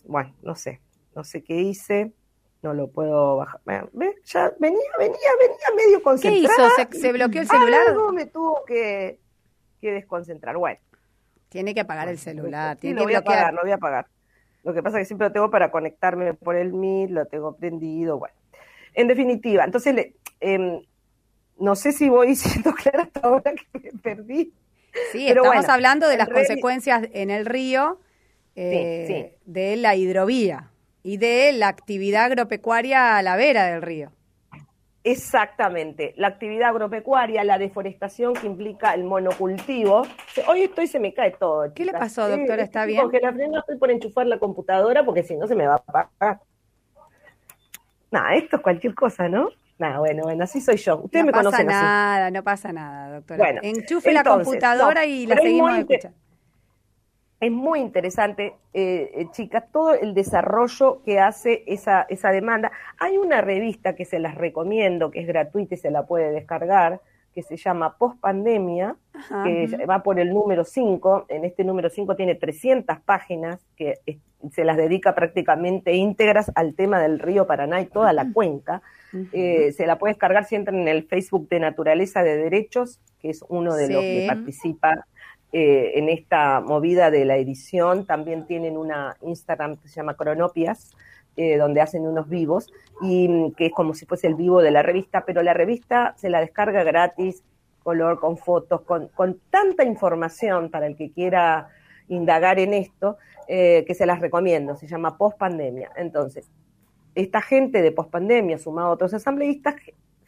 bueno, 0.05 0.33
no 0.43 0.55
sé. 0.55 0.81
No 1.15 1.23
sé 1.23 1.43
qué 1.43 1.55
hice. 1.55 2.13
No 2.61 2.73
lo 2.73 2.89
puedo 2.91 3.37
bajar. 3.37 3.89
¿Ves? 3.93 4.15
Ya 4.25 4.53
venía, 4.59 4.79
venía, 4.97 5.17
venía 5.39 5.57
medio 5.75 5.97
¿Qué 5.97 6.03
concentrada. 6.03 6.67
hizo? 6.67 6.91
¿Se, 6.91 6.99
se 6.99 7.11
bloqueó 7.13 7.41
el 7.41 7.47
celular? 7.47 7.87
Algo 7.89 8.11
me 8.11 8.25
tuvo 8.25 8.63
que, 8.65 9.19
que 9.81 9.91
desconcentrar. 9.91 10.57
Bueno. 10.57 10.79
Tiene 11.49 11.73
que 11.73 11.79
apagar 11.81 12.07
el 12.09 12.19
celular, 12.19 12.75
Sí, 12.75 12.81
tiene 12.81 12.95
lo 12.95 13.01
que 13.01 13.05
voy 13.07 13.15
a 13.15 13.19
apagar, 13.19 13.53
lo 13.53 13.61
voy 13.61 13.71
a 13.71 13.75
apagar. 13.75 14.07
Lo 14.63 14.73
que 14.73 14.83
pasa 14.83 14.97
es 14.97 15.01
que 15.01 15.05
siempre 15.07 15.27
lo 15.27 15.33
tengo 15.33 15.49
para 15.49 15.71
conectarme 15.71 16.33
por 16.35 16.55
el 16.55 16.73
Meet, 16.73 17.09
lo 17.11 17.25
tengo 17.25 17.55
prendido, 17.55 18.19
bueno. 18.19 18.35
En 18.93 19.07
definitiva, 19.07 19.63
entonces, 19.63 20.13
em, 20.39 20.81
no 21.59 21.75
sé 21.75 21.91
si 21.91 22.09
voy 22.09 22.35
siendo 22.35 22.73
clara 22.73 23.03
hasta 23.03 23.19
ahora 23.21 23.53
que 23.53 23.79
me 23.79 23.91
perdí. 23.99 24.53
Sí, 25.11 25.25
Pero 25.27 25.43
estamos 25.43 25.65
bueno, 25.65 25.73
hablando 25.73 26.07
de 26.07 26.17
las 26.17 26.29
consecuencias 26.29 27.07
en 27.13 27.29
el 27.29 27.45
río 27.45 27.99
eh, 28.55 29.05
sí. 29.07 29.37
de 29.45 29.75
la 29.75 29.95
hidrovía 29.95 30.71
y 31.03 31.17
de 31.17 31.51
la 31.53 31.67
actividad 31.67 32.25
agropecuaria 32.25 33.17
a 33.17 33.21
la 33.21 33.35
vera 33.35 33.65
del 33.65 33.81
río. 33.81 34.11
Exactamente, 35.03 36.13
la 36.17 36.27
actividad 36.27 36.69
agropecuaria, 36.69 37.43
la 37.45 37.57
deforestación 37.57 38.33
que 38.33 38.47
implica 38.47 38.93
el 38.93 39.05
monocultivo. 39.05 40.05
Hoy 40.47 40.63
estoy, 40.63 40.87
se 40.87 40.99
me 40.99 41.13
cae 41.13 41.31
todo. 41.31 41.73
¿Qué 41.73 41.85
le 41.85 41.93
pasó, 41.93 42.27
doctora? 42.27 42.63
¿Está 42.63 42.85
bien? 42.85 43.01
Con 43.01 43.11
que 43.11 43.19
la 43.19 43.31
frena 43.31 43.59
estoy 43.59 43.77
por 43.77 43.91
enchufar 43.91 44.27
la 44.27 44.39
computadora 44.39 45.05
porque 45.05 45.23
si 45.23 45.37
no 45.37 45.47
se 45.47 45.55
me 45.55 45.67
va 45.67 45.75
a 45.75 45.77
apagar. 45.77 46.41
Nada, 48.11 48.35
esto 48.35 48.55
es 48.57 48.61
cualquier 48.61 48.95
cosa, 48.95 49.27
¿no? 49.29 49.49
Nada, 49.77 49.99
bueno, 49.99 50.23
bueno, 50.23 50.43
así 50.43 50.59
soy 50.61 50.77
yo. 50.77 50.97
Ustedes 50.97 51.23
no 51.23 51.27
me 51.27 51.31
pasa 51.31 51.43
conocen 51.43 51.69
así. 51.69 51.75
nada, 51.85 52.31
no 52.31 52.43
pasa 52.43 52.73
nada, 52.73 53.15
doctora. 53.15 53.37
Bueno, 53.37 53.61
Enchufe 53.63 54.11
la 54.11 54.23
computadora 54.23 55.01
no, 55.01 55.07
y 55.07 55.25
la 55.25 55.35
es 55.35 55.41
seguimos 55.41 55.71
inte- 55.71 55.93
escuchando. 55.95 56.17
Es 57.39 57.51
muy 57.51 57.79
interesante, 57.79 58.55
eh, 58.73 59.11
eh, 59.15 59.27
chicas, 59.31 59.63
todo 59.71 59.93
el 59.93 60.13
desarrollo 60.13 61.01
que 61.05 61.19
hace 61.21 61.63
esa, 61.67 62.01
esa 62.09 62.31
demanda. 62.31 62.69
Hay 62.97 63.17
una 63.17 63.39
revista 63.39 63.95
que 63.95 64.03
se 64.03 64.19
las 64.19 64.35
recomiendo, 64.35 65.09
que 65.09 65.21
es 65.21 65.27
gratuita 65.27 65.75
y 65.75 65.77
se 65.77 65.89
la 65.89 66.05
puede 66.05 66.31
descargar, 66.31 66.99
que 67.33 67.41
se 67.41 67.55
llama 67.55 67.95
Post 67.97 68.19
Pandemia, 68.19 68.97
Ajá. 69.13 69.43
que 69.45 69.85
va 69.89 70.03
por 70.03 70.19
el 70.19 70.33
número 70.33 70.65
5. 70.65 71.27
En 71.29 71.45
este 71.45 71.63
número 71.63 71.89
5 71.89 72.17
tiene 72.17 72.35
300 72.35 72.99
páginas 72.99 73.65
que 73.77 73.93
es- 74.05 74.17
se 74.51 74.63
las 74.63 74.77
dedica 74.77 75.15
prácticamente 75.15 75.93
íntegras 75.93 76.51
al 76.55 76.73
tema 76.73 76.99
del 77.01 77.19
río 77.19 77.45
Paraná 77.45 77.81
y 77.81 77.85
toda 77.85 78.13
la 78.13 78.31
cuenca. 78.31 78.81
Eh, 79.33 79.71
se 79.73 79.85
la 79.85 79.97
puede 79.97 80.13
descargar 80.13 80.45
si 80.45 80.55
entran 80.55 80.79
en 80.79 80.87
el 80.87 81.03
Facebook 81.03 81.49
de 81.49 81.59
Naturaleza 81.59 82.23
de 82.23 82.37
Derechos, 82.37 82.99
que 83.19 83.29
es 83.29 83.43
uno 83.49 83.75
de 83.75 83.89
los 83.89 84.01
que 84.01 84.25
participa 84.27 85.05
eh, 85.51 85.93
en 85.95 86.09
esta 86.09 86.61
movida 86.61 87.11
de 87.11 87.25
la 87.25 87.37
edición. 87.37 88.05
También 88.05 88.45
tienen 88.45 88.77
una 88.77 89.17
Instagram 89.21 89.77
que 89.77 89.89
se 89.89 89.95
llama 89.95 90.15
Cronopias, 90.15 90.91
eh, 91.35 91.57
donde 91.57 91.81
hacen 91.81 92.05
unos 92.05 92.29
vivos, 92.29 92.71
y 93.01 93.27
mm, 93.27 93.51
que 93.53 93.67
es 93.67 93.73
como 93.73 93.93
si 93.93 94.05
fuese 94.05 94.27
el 94.27 94.35
vivo 94.35 94.61
de 94.61 94.71
la 94.71 94.83
revista, 94.83 95.25
pero 95.25 95.41
la 95.41 95.53
revista 95.53 96.13
se 96.17 96.29
la 96.29 96.39
descarga 96.39 96.83
gratis, 96.83 97.43
color, 97.83 98.19
con 98.19 98.37
fotos, 98.37 98.81
con, 98.81 99.07
con 99.09 99.39
tanta 99.49 99.83
información 99.83 100.69
para 100.69 100.85
el 100.85 100.95
que 100.95 101.11
quiera 101.11 101.69
indagar 102.09 102.59
en 102.59 102.73
esto, 102.73 103.17
eh, 103.47 103.83
que 103.87 103.95
se 103.95 104.05
las 104.05 104.19
recomiendo, 104.19 104.75
se 104.75 104.87
llama 104.87 105.17
Post 105.17 105.37
Pandemia. 105.37 105.89
Entonces, 105.95 106.51
esta 107.15 107.41
gente 107.41 107.81
de 107.81 107.91
pospandemia, 107.91 108.57
sumado 108.57 108.89
a 108.89 108.91
otros 108.91 109.13
asambleístas, 109.13 109.75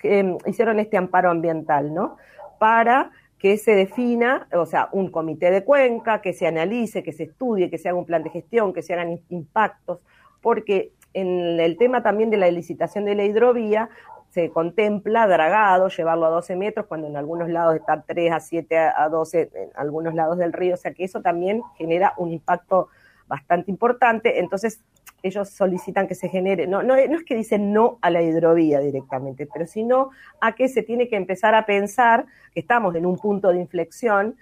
eh, 0.04 0.38
hicieron 0.46 0.80
este 0.80 0.98
amparo 0.98 1.30
ambiental, 1.30 1.94
¿no? 1.94 2.18
Para 2.60 3.12
que 3.38 3.58
se 3.58 3.76
defina, 3.76 4.48
o 4.54 4.66
sea, 4.66 4.90
un 4.92 5.10
comité 5.10 5.52
de 5.52 5.64
cuenca, 5.64 6.22
que 6.22 6.34
se 6.34 6.48
analice, 6.48 7.04
que 7.04 7.12
se 7.12 7.24
estudie, 7.24 7.70
que 7.70 7.78
se 7.78 7.90
haga 7.90 7.98
un 7.98 8.06
plan 8.06 8.24
de 8.24 8.30
gestión, 8.30 8.74
que 8.74 8.82
se 8.82 8.94
hagan 8.94 9.20
impactos, 9.30 10.00
porque 10.42 10.92
en 11.14 11.60
el 11.60 11.78
tema 11.78 12.04
también 12.04 12.30
de 12.30 12.38
la 12.38 12.50
licitación 12.52 13.06
de 13.06 13.16
la 13.16 13.24
hidrovía 13.24 13.90
se 14.32 14.50
contempla 14.50 15.28
dragado, 15.28 15.90
llevarlo 15.90 16.26
a 16.26 16.30
12 16.30 16.56
metros, 16.56 16.86
cuando 16.86 17.08
en 17.08 17.18
algunos 17.18 17.50
lados 17.50 17.76
está 17.76 18.02
3 18.02 18.32
a 18.32 18.40
7 18.40 18.78
a 18.78 19.10
12, 19.10 19.50
en 19.54 19.70
algunos 19.76 20.14
lados 20.14 20.38
del 20.38 20.54
río, 20.54 20.76
o 20.76 20.78
sea 20.78 20.94
que 20.94 21.04
eso 21.04 21.22
también 21.22 21.62
genera 21.78 22.14
un 22.18 22.32
impacto 22.32 22.88
bastante 23.28 23.70
importante, 23.70 24.40
entonces 24.40 24.82
ellos 25.22 25.50
solicitan 25.50 26.08
que 26.08 26.16
se 26.16 26.30
genere, 26.30 26.66
no, 26.66 26.82
no, 26.82 26.96
no 26.96 27.18
es 27.18 27.24
que 27.24 27.36
dicen 27.36 27.74
no 27.74 28.00
a 28.02 28.10
la 28.10 28.22
hidrovía 28.22 28.80
directamente, 28.80 29.48
pero 29.52 29.68
sino 29.68 30.12
a 30.40 30.56
que 30.56 30.70
se 30.70 30.82
tiene 30.82 31.10
que 31.10 31.18
empezar 31.18 31.54
a 31.54 31.66
pensar 31.66 32.26
que 32.54 32.62
estamos 32.62 32.96
en 32.96 33.06
un 33.06 33.18
punto 33.18 33.50
de 33.50 33.60
inflexión 33.60 34.38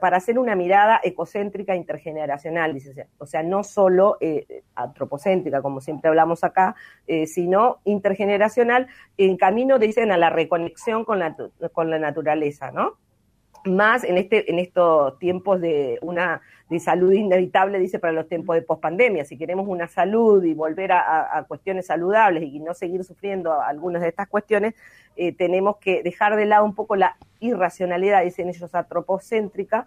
para 0.00 0.16
hacer 0.16 0.38
una 0.38 0.54
mirada 0.54 1.00
ecocéntrica 1.02 1.74
intergeneracional, 1.74 2.74
dice, 2.74 3.08
o 3.18 3.26
sea, 3.26 3.42
no 3.42 3.64
solo 3.64 4.16
eh, 4.20 4.62
antropocéntrica, 4.74 5.62
como 5.62 5.80
siempre 5.80 6.08
hablamos 6.08 6.44
acá, 6.44 6.74
eh, 7.06 7.26
sino 7.26 7.78
intergeneracional, 7.84 8.88
en 9.16 9.36
camino, 9.36 9.78
dicen, 9.78 10.12
a 10.12 10.16
la 10.16 10.30
reconexión 10.30 11.04
con 11.04 11.18
la, 11.18 11.36
con 11.72 11.90
la 11.90 11.98
naturaleza, 11.98 12.70
¿no? 12.70 12.98
Más 13.64 14.04
en, 14.04 14.18
este, 14.18 14.50
en 14.50 14.58
estos 14.58 15.18
tiempos 15.18 15.60
de 15.60 15.98
una 16.02 16.42
de 16.68 16.80
salud 16.80 17.12
inevitable, 17.12 17.78
dice, 17.78 17.98
para 17.98 18.12
los 18.12 18.28
tiempos 18.28 18.56
de 18.56 18.62
pospandemia. 18.62 19.24
Si 19.24 19.36
queremos 19.36 19.66
una 19.68 19.86
salud 19.86 20.42
y 20.44 20.54
volver 20.54 20.92
a, 20.92 21.44
cuestiones 21.46 21.86
saludables 21.86 22.44
y 22.44 22.58
no 22.60 22.74
seguir 22.74 23.04
sufriendo 23.04 23.60
algunas 23.60 24.02
de 24.02 24.08
estas 24.08 24.28
cuestiones, 24.28 24.74
eh, 25.16 25.32
tenemos 25.32 25.76
que 25.76 26.02
dejar 26.02 26.36
de 26.36 26.46
lado 26.46 26.64
un 26.64 26.74
poco 26.74 26.96
la 26.96 27.16
irracionalidad, 27.40 28.24
dicen 28.24 28.48
ellos, 28.48 28.74
antropocéntrica, 28.74 29.86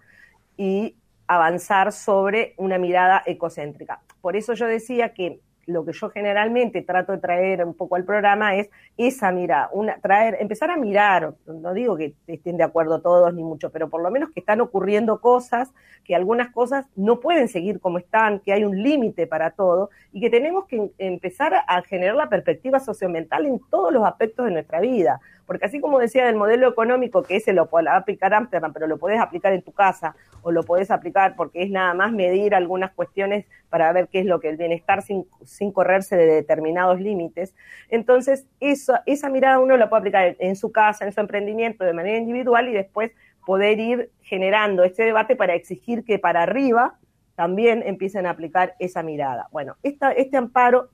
y 0.56 0.96
avanzar 1.28 1.92
sobre 1.92 2.54
una 2.58 2.78
mirada 2.78 3.22
ecocéntrica. 3.26 4.02
Por 4.22 4.36
eso 4.36 4.54
yo 4.54 4.66
decía 4.66 5.14
que 5.14 5.40
lo 5.68 5.84
que 5.86 5.92
yo 5.92 6.10
generalmente 6.10 6.82
trato 6.82 7.12
de 7.12 7.18
traer 7.18 7.64
un 7.64 7.74
poco 7.74 7.98
al 7.98 8.06
programa 8.06 8.56
es 8.56 8.70
esa 8.96 9.32
mirada, 9.32 9.70
una, 9.74 10.00
traer, 10.00 10.38
empezar 10.40 10.72
a 10.72 10.78
mirar, 10.78 11.34
no 11.46 11.74
digo 11.74 11.98
que 11.98 12.16
estén 12.26 12.56
de 12.56 12.64
acuerdo 12.64 13.02
todos 13.02 13.34
ni 13.34 13.44
mucho, 13.44 13.70
pero 13.70 13.90
por 13.90 14.02
lo 14.02 14.10
menos 14.10 14.32
que 14.32 14.40
están 14.40 14.62
ocurriendo 14.62 15.20
cosas, 15.20 15.74
que 16.06 16.16
algunas 16.16 16.54
cosas 16.54 16.88
no 16.96 17.20
pueden 17.20 17.50
seguir 17.50 17.82
como 17.82 17.98
están, 17.98 18.40
que 18.40 18.54
hay 18.54 18.64
un 18.64 18.82
límite 18.82 19.28
para 19.28 19.52
todo 19.52 19.90
y 20.14 20.22
que 20.22 20.30
tenemos 20.30 20.66
que 20.66 20.90
empezar 20.98 21.54
a 21.68 21.82
generar 21.82 22.16
la 22.16 22.30
perspectiva 22.30 22.80
sociomental 22.80 23.46
en 23.46 23.60
todos 23.70 23.92
los 23.92 24.06
aspectos 24.06 24.46
de 24.46 24.54
nuestra 24.54 24.80
vida. 24.80 25.20
Porque 25.46 25.66
así 25.66 25.80
como 25.80 26.00
decía 26.00 26.26
del 26.26 26.36
modelo 26.36 26.68
económico, 26.68 27.24
que 27.24 27.38
ese 27.38 27.54
lo 27.54 27.68
puede 27.68 27.90
aplicar 27.90 28.34
Amsterdam, 28.34 28.72
pero 28.74 28.88
lo 28.88 28.98
podés 28.98 29.20
aplicar 29.20 29.54
en 29.54 29.62
tu 29.62 29.72
casa 29.72 30.16
o 30.48 30.52
lo 30.52 30.64
podés 30.64 30.92
aplicar 30.92 31.36
porque 31.36 31.62
es 31.62 31.70
nada 31.70 31.94
más 31.94 32.14
medir 32.14 32.56
algunas 32.56 32.94
cuestiones 32.94 33.46
para 33.68 33.92
ver 33.92 34.08
qué 34.08 34.22
es 34.22 34.26
lo 34.26 34.40
que 34.40 34.48
el 34.48 34.56
bienestar 34.56 35.02
sin, 35.02 35.26
sin 35.44 35.74
correrse 35.74 36.16
de 36.16 36.26
determinados 36.26 37.02
límites. 37.02 37.54
Entonces, 37.90 38.48
esa 38.62 39.30
mirada 39.30 39.60
uno 39.60 39.76
la 39.76 39.90
puede 39.90 40.00
aplicar 40.00 40.38
en 40.40 40.56
su 40.56 40.72
casa, 40.72 41.04
en 41.04 41.12
su 41.12 41.20
emprendimiento 41.20 41.84
de 41.84 41.92
manera 41.92 42.18
individual 42.18 42.70
y 42.70 42.74
después 42.74 43.12
poder 43.46 43.78
ir 43.78 44.10
generando 44.22 44.86
este 44.86 45.04
debate 45.04 45.36
para 45.36 45.54
exigir 45.54 46.06
que 46.06 46.18
para 46.18 46.44
arriba 46.44 46.98
también 47.36 47.84
empiecen 47.86 48.26
a 48.26 48.30
aplicar 48.30 48.76
esa 48.80 49.04
mirada. 49.04 49.50
Bueno, 49.52 49.76
esta, 49.84 50.14
este 50.14 50.38
amparo 50.38 50.92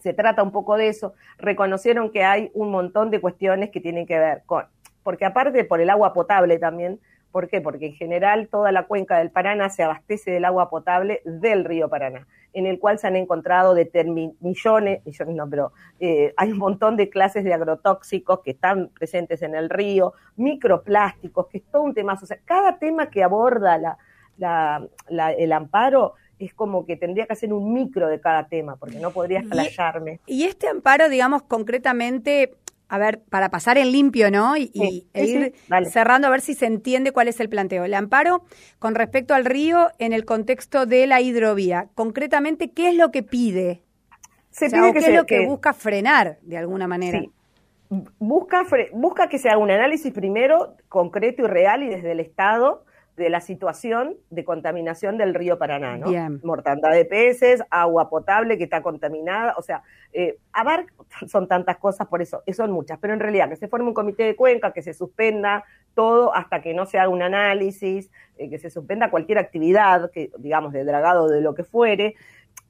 se 0.00 0.14
trata 0.14 0.42
un 0.42 0.50
poco 0.50 0.76
de 0.76 0.88
eso. 0.88 1.14
Reconocieron 1.38 2.10
que 2.10 2.24
hay 2.24 2.50
un 2.54 2.72
montón 2.72 3.10
de 3.10 3.20
cuestiones 3.20 3.70
que 3.70 3.80
tienen 3.80 4.04
que 4.04 4.18
ver 4.18 4.42
con, 4.46 4.64
porque 5.04 5.26
aparte 5.26 5.62
por 5.62 5.80
el 5.80 5.90
agua 5.90 6.12
potable 6.12 6.58
también, 6.58 6.98
¿por 7.30 7.48
qué? 7.48 7.60
Porque 7.60 7.86
en 7.86 7.94
general 7.94 8.48
toda 8.48 8.72
la 8.72 8.86
cuenca 8.86 9.18
del 9.18 9.30
Paraná 9.30 9.70
se 9.70 9.82
abastece 9.82 10.30
del 10.30 10.44
agua 10.44 10.70
potable 10.70 11.22
del 11.24 11.64
río 11.64 11.88
Paraná, 11.88 12.26
en 12.52 12.66
el 12.66 12.78
cual 12.78 12.98
se 12.98 13.06
han 13.06 13.16
encontrado 13.16 13.74
millones, 14.40 15.04
millones 15.04 15.36
no, 15.36 15.48
pero 15.48 15.72
eh, 16.00 16.34
hay 16.36 16.52
un 16.52 16.58
montón 16.58 16.96
de 16.96 17.08
clases 17.08 17.44
de 17.44 17.54
agrotóxicos 17.54 18.40
que 18.40 18.52
están 18.52 18.88
presentes 18.88 19.42
en 19.42 19.54
el 19.54 19.70
río, 19.70 20.14
microplásticos, 20.36 21.46
que 21.48 21.58
es 21.58 21.64
todo 21.70 21.82
un 21.82 21.94
tema. 21.94 22.14
O 22.14 22.26
sea, 22.26 22.38
cada 22.44 22.78
tema 22.78 23.10
que 23.10 23.22
aborda 23.22 23.78
la, 23.78 23.98
la, 24.36 24.86
la, 25.08 25.32
el 25.32 25.52
amparo 25.52 26.14
es 26.38 26.54
como 26.54 26.86
que 26.86 26.96
tendría 26.96 27.26
que 27.26 27.34
hacer 27.34 27.52
un 27.52 27.72
micro 27.72 28.08
de 28.08 28.18
cada 28.18 28.48
tema, 28.48 28.76
porque 28.76 28.98
no 28.98 29.10
podría 29.10 29.40
explayarme. 29.40 30.20
Y, 30.26 30.42
y 30.42 30.46
este 30.46 30.68
amparo, 30.68 31.08
digamos, 31.10 31.42
concretamente, 31.42 32.54
a 32.90 32.98
ver, 32.98 33.22
para 33.30 33.50
pasar 33.50 33.78
en 33.78 33.92
limpio, 33.92 34.32
¿no? 34.32 34.56
Y, 34.56 34.72
sí, 34.74 35.08
e 35.14 35.24
ir 35.24 35.54
sí, 35.54 35.90
cerrando 35.90 36.26
a 36.26 36.30
ver 36.30 36.40
si 36.40 36.54
se 36.54 36.66
entiende 36.66 37.12
cuál 37.12 37.28
es 37.28 37.38
el 37.38 37.48
planteo. 37.48 37.84
El 37.84 37.94
amparo 37.94 38.42
con 38.80 38.96
respecto 38.96 39.32
al 39.32 39.44
río 39.44 39.90
en 39.98 40.12
el 40.12 40.24
contexto 40.24 40.86
de 40.86 41.06
la 41.06 41.20
hidrovía. 41.20 41.88
Concretamente, 41.94 42.72
¿qué 42.72 42.88
es 42.88 42.96
lo 42.96 43.12
que 43.12 43.22
pide? 43.22 43.84
Se 44.50 44.66
o 44.66 44.70
sea, 44.70 44.80
pide 44.80 44.88
¿qué 44.88 44.92
que 44.94 44.98
es 44.98 45.04
se, 45.04 45.14
lo 45.14 45.24
que, 45.24 45.38
que, 45.38 45.46
busca 45.46 45.72
frenar 45.72 46.38
de 46.42 46.58
alguna 46.58 46.88
manera? 46.88 47.20
Sí. 47.20 47.30
Busca, 48.18 48.66
busca 48.92 49.28
que 49.28 49.38
se 49.38 49.48
haga 49.48 49.58
un 49.58 49.70
análisis 49.70 50.12
primero 50.12 50.74
concreto 50.88 51.44
y 51.44 51.46
real 51.46 51.84
y 51.84 51.88
desde 51.88 52.10
el 52.10 52.18
Estado 52.18 52.84
de 53.20 53.28
la 53.28 53.40
situación 53.40 54.16
de 54.30 54.44
contaminación 54.44 55.18
del 55.18 55.34
río 55.34 55.58
Paraná, 55.58 55.98
¿no? 55.98 56.08
Bien. 56.08 56.40
Mortandad 56.42 56.92
de 56.92 57.04
peces, 57.04 57.62
agua 57.68 58.08
potable 58.08 58.56
que 58.56 58.64
está 58.64 58.82
contaminada, 58.82 59.54
o 59.58 59.62
sea, 59.62 59.82
eh, 60.14 60.38
abarca, 60.54 60.94
son 61.28 61.46
tantas 61.46 61.76
cosas, 61.76 62.08
por 62.08 62.22
eso, 62.22 62.42
son 62.50 62.72
muchas, 62.72 62.98
pero 62.98 63.12
en 63.12 63.20
realidad 63.20 63.50
que 63.50 63.56
se 63.56 63.68
forme 63.68 63.88
un 63.88 63.94
comité 63.94 64.22
de 64.22 64.36
cuenca, 64.36 64.72
que 64.72 64.80
se 64.80 64.94
suspenda 64.94 65.64
todo 65.94 66.34
hasta 66.34 66.62
que 66.62 66.72
no 66.72 66.86
se 66.86 66.98
haga 66.98 67.10
un 67.10 67.20
análisis, 67.20 68.10
eh, 68.38 68.48
que 68.48 68.58
se 68.58 68.70
suspenda 68.70 69.10
cualquier 69.10 69.36
actividad, 69.36 70.10
que 70.10 70.30
digamos 70.38 70.72
de 70.72 70.84
dragado 70.84 71.28
de 71.28 71.42
lo 71.42 71.54
que 71.54 71.62
fuere. 71.62 72.14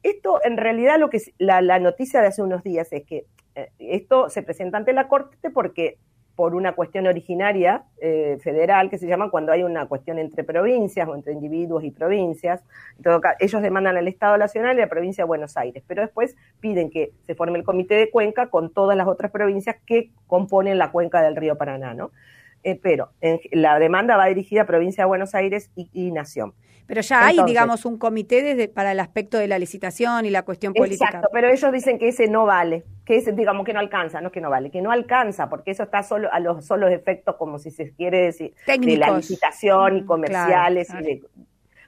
Esto 0.02 0.40
en 0.42 0.56
realidad 0.56 0.98
lo 0.98 1.10
que 1.10 1.22
la, 1.38 1.62
la 1.62 1.78
noticia 1.78 2.20
de 2.20 2.26
hace 2.26 2.42
unos 2.42 2.64
días 2.64 2.92
es 2.92 3.04
que 3.04 3.26
eh, 3.54 3.70
esto 3.78 4.28
se 4.28 4.42
presenta 4.42 4.78
ante 4.78 4.92
la 4.92 5.06
Corte 5.06 5.50
porque 5.50 5.98
por 6.36 6.54
una 6.54 6.72
cuestión 6.72 7.06
originaria 7.06 7.84
eh, 8.00 8.38
federal 8.42 8.88
que 8.88 8.98
se 8.98 9.06
llama 9.06 9.30
cuando 9.30 9.52
hay 9.52 9.62
una 9.62 9.86
cuestión 9.86 10.18
entre 10.18 10.44
provincias 10.44 11.06
o 11.08 11.14
entre 11.14 11.32
individuos 11.32 11.84
y 11.84 11.90
provincias. 11.90 12.62
En 12.96 13.02
todo 13.02 13.20
caso, 13.20 13.36
ellos 13.40 13.62
demandan 13.62 13.96
al 13.96 14.08
Estado 14.08 14.38
Nacional 14.38 14.76
y 14.76 14.80
a 14.80 14.84
la 14.84 14.90
provincia 14.90 15.24
de 15.24 15.28
Buenos 15.28 15.56
Aires, 15.56 15.82
pero 15.86 16.02
después 16.02 16.36
piden 16.60 16.90
que 16.90 17.12
se 17.26 17.34
forme 17.34 17.58
el 17.58 17.64
comité 17.64 17.94
de 17.94 18.10
cuenca 18.10 18.48
con 18.48 18.72
todas 18.72 18.96
las 18.96 19.06
otras 19.06 19.30
provincias 19.30 19.76
que 19.84 20.10
componen 20.26 20.78
la 20.78 20.90
cuenca 20.92 21.22
del 21.22 21.36
río 21.36 21.56
Paraná, 21.56 21.94
¿no? 21.94 22.10
Eh, 22.62 22.78
pero 22.82 23.10
en, 23.20 23.40
la 23.52 23.78
demanda 23.78 24.16
va 24.16 24.26
dirigida 24.26 24.62
a 24.62 24.66
provincia 24.66 25.04
de 25.04 25.08
Buenos 25.08 25.34
Aires 25.34 25.70
y, 25.76 25.88
y 25.92 26.10
Nación. 26.10 26.54
Pero 26.90 27.02
ya 27.02 27.24
hay, 27.24 27.38
digamos, 27.46 27.84
un 27.84 27.98
comité 27.98 28.42
desde, 28.42 28.66
para 28.66 28.90
el 28.90 28.98
aspecto 28.98 29.38
de 29.38 29.46
la 29.46 29.60
licitación 29.60 30.26
y 30.26 30.30
la 30.30 30.42
cuestión 30.42 30.74
política. 30.74 31.04
Exacto, 31.04 31.28
pero 31.32 31.48
ellos 31.48 31.70
dicen 31.70 32.00
que 32.00 32.08
ese 32.08 32.26
no 32.26 32.46
vale, 32.46 32.82
que 33.04 33.14
ese, 33.14 33.30
digamos, 33.30 33.64
que 33.64 33.72
no 33.72 33.78
alcanza, 33.78 34.20
no 34.20 34.26
es 34.26 34.32
que 34.32 34.40
no 34.40 34.50
vale, 34.50 34.72
que 34.72 34.82
no 34.82 34.90
alcanza, 34.90 35.48
porque 35.48 35.70
eso 35.70 35.84
está 35.84 36.02
solo 36.02 36.28
a 36.32 36.40
los 36.40 36.66
solos 36.66 36.90
efectos, 36.90 37.36
como 37.36 37.60
si 37.60 37.70
se 37.70 37.92
quiere 37.92 38.22
decir, 38.22 38.54
Técnicos. 38.66 39.06
de 39.06 39.12
la 39.12 39.16
licitación 39.16 39.98
y 39.98 40.04
comerciales, 40.04 40.88
claro, 40.88 41.08
y 41.08 41.14
de- 41.14 41.22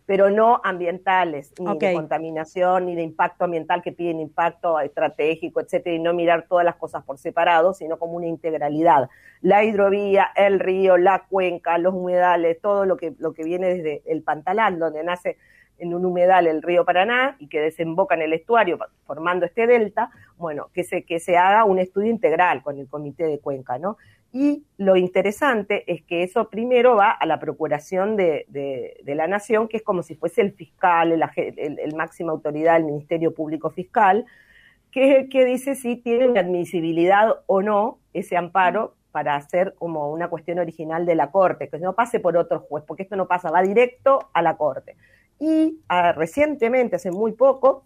pero 0.07 0.31
no 0.31 0.61
ambientales, 0.65 1.53
ni 1.59 1.79
de 1.79 1.95
contaminación, 1.95 2.87
ni 2.87 2.95
de 2.95 3.03
impacto 3.03 3.45
ambiental 3.45 3.83
que 3.83 3.93
piden 3.93 4.21
impacto 4.21 4.81
estratégico, 4.81 5.61
etcétera, 5.61 5.97
y 5.97 5.99
no 5.99 6.12
mirar 6.12 6.47
todas 6.49 6.65
las 6.65 6.77
cosas 6.77 7.05
por 7.05 7.19
separado, 7.19 7.73
sino 7.73 7.99
como 7.99 8.15
una 8.15 8.27
integralidad. 8.27 9.09
La 9.41 9.65
hidrovía, 9.65 10.29
el 10.35 10.61
río, 10.61 10.97
la 10.97 11.27
cuenca, 11.29 11.79
los 11.79 11.95
humedales, 11.95 12.61
todo 12.61 12.85
lo 12.85 12.97
que, 12.97 13.15
lo 13.19 13.33
que 13.33 13.45
viene 13.45 13.75
desde 13.75 14.03
el 14.07 14.23
Pantalán, 14.23 14.79
donde 14.79 15.05
nace 15.05 15.37
en 15.78 15.94
un 15.94 16.04
humedal 16.04 16.46
el 16.46 16.62
río 16.62 16.85
Paraná 16.85 17.37
y 17.38 17.48
que 17.48 17.61
desemboca 17.61 18.14
en 18.14 18.22
el 18.22 18.32
estuario 18.32 18.78
formando 19.04 19.46
este 19.46 19.66
delta, 19.66 20.11
bueno, 20.37 20.70
que 20.72 20.85
se, 20.85 21.04
que 21.04 21.18
se 21.18 21.37
haga 21.37 21.64
un 21.64 21.78
estudio 21.78 22.11
integral 22.11 22.62
con 22.62 22.78
el 22.78 22.88
comité 22.88 23.24
de 23.24 23.38
cuenca, 23.38 23.78
¿no? 23.78 23.96
Y 24.32 24.64
lo 24.78 24.96
interesante 24.96 25.85
es 25.92 26.02
que 26.02 26.22
eso 26.22 26.48
primero 26.48 26.96
va 26.96 27.11
a 27.11 27.26
la 27.26 27.38
procuración 27.38 28.16
de, 28.16 28.46
de, 28.48 28.96
de 29.04 29.14
la 29.14 29.26
nación, 29.26 29.68
que 29.68 29.76
es 29.76 29.82
como 29.82 30.02
si 30.02 30.14
fuese 30.14 30.40
el 30.40 30.52
fiscal, 30.52 31.12
el, 31.12 31.22
el, 31.56 31.94
máxima 31.94 32.32
autoridad 32.32 32.74
del 32.74 32.85
Ministerio 32.85 33.35
Público 33.35 33.70
Fiscal, 33.70 34.24
que 34.90 35.28
que 35.30 35.44
dice 35.44 35.74
si 35.74 35.96
tiene 35.96 36.28
una 36.28 36.40
admisibilidad 36.40 37.40
o 37.46 37.61
no 37.61 37.98
ese 38.14 38.38
amparo 38.38 38.94
para 39.12 39.37
hacer 39.37 39.74
como 39.74 40.11
una 40.11 40.28
cuestión 40.28 40.58
original 40.58 41.04
de 41.06 41.14
la 41.14 41.30
Corte, 41.30 41.68
que 41.68 41.78
no 41.78 41.92
pase 41.94 42.18
por 42.18 42.37
otro 42.37 42.61
juez, 42.61 42.82
porque 42.87 43.02
esto 43.02 43.14
no 43.14 43.28
pasa, 43.28 43.50
va 43.50 43.62
directo 43.62 44.30
a 44.32 44.42
la 44.42 44.56
Corte. 44.56 44.96
Y 45.38 45.81
ah, 45.88 46.12
recientemente, 46.12 46.97
hace 46.97 47.11
muy 47.11 47.33
poco, 47.33 47.85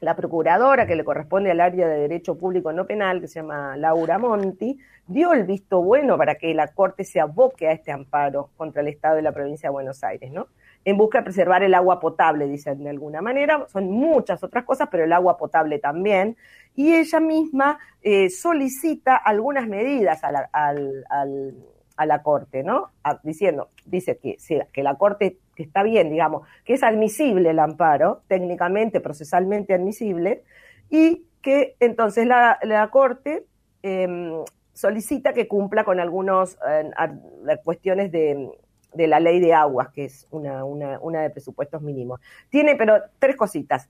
la 0.00 0.14
procuradora 0.14 0.86
que 0.86 0.94
le 0.94 1.04
corresponde 1.04 1.50
al 1.50 1.60
área 1.60 1.88
de 1.88 2.00
Derecho 2.00 2.36
Público 2.36 2.72
No 2.72 2.86
Penal, 2.86 3.20
que 3.20 3.28
se 3.28 3.40
llama 3.40 3.76
Laura 3.76 4.18
Monti, 4.18 4.78
dio 5.06 5.32
el 5.32 5.44
visto 5.44 5.82
bueno 5.82 6.18
para 6.18 6.34
que 6.34 6.52
la 6.52 6.68
Corte 6.68 7.04
se 7.04 7.20
aboque 7.20 7.68
a 7.68 7.72
este 7.72 7.92
amparo 7.92 8.50
contra 8.56 8.82
el 8.82 8.88
Estado 8.88 9.16
de 9.16 9.22
la 9.22 9.32
provincia 9.32 9.68
de 9.68 9.72
Buenos 9.72 10.02
Aires, 10.04 10.30
¿no? 10.32 10.48
En 10.84 10.96
busca 10.96 11.18
de 11.18 11.24
preservar 11.24 11.62
el 11.62 11.74
agua 11.74 11.98
potable, 11.98 12.46
dicen 12.46 12.84
de 12.84 12.90
alguna 12.90 13.20
manera. 13.20 13.66
Son 13.68 13.90
muchas 13.90 14.42
otras 14.44 14.64
cosas, 14.64 14.88
pero 14.90 15.04
el 15.04 15.12
agua 15.12 15.36
potable 15.36 15.78
también. 15.78 16.36
Y 16.76 16.94
ella 16.94 17.18
misma 17.18 17.78
eh, 18.02 18.30
solicita 18.30 19.16
algunas 19.16 19.66
medidas 19.66 20.20
al, 20.22 21.54
a 21.96 22.06
la 22.06 22.22
Corte, 22.22 22.62
¿no? 22.62 22.90
Diciendo, 23.22 23.70
dice 23.84 24.18
que, 24.18 24.36
que 24.72 24.82
la 24.82 24.96
Corte, 24.96 25.38
que 25.54 25.62
está 25.62 25.82
bien, 25.82 26.10
digamos, 26.10 26.46
que 26.64 26.74
es 26.74 26.82
admisible 26.82 27.50
el 27.50 27.58
amparo, 27.58 28.22
técnicamente, 28.28 29.00
procesalmente 29.00 29.74
admisible, 29.74 30.42
y 30.90 31.24
que 31.42 31.76
entonces 31.80 32.26
la, 32.26 32.58
la 32.62 32.88
Corte 32.90 33.46
eh, 33.82 34.42
solicita 34.72 35.32
que 35.32 35.48
cumpla 35.48 35.84
con 35.84 36.00
algunas 36.00 36.58
cuestiones 37.64 38.12
de, 38.12 38.50
de 38.92 39.06
la 39.06 39.20
ley 39.20 39.40
de 39.40 39.54
aguas, 39.54 39.88
que 39.90 40.04
es 40.04 40.26
una, 40.30 40.64
una, 40.64 40.98
una 41.00 41.22
de 41.22 41.30
presupuestos 41.30 41.80
mínimos. 41.82 42.20
Tiene, 42.50 42.76
pero 42.76 43.00
tres 43.18 43.36
cositas 43.36 43.88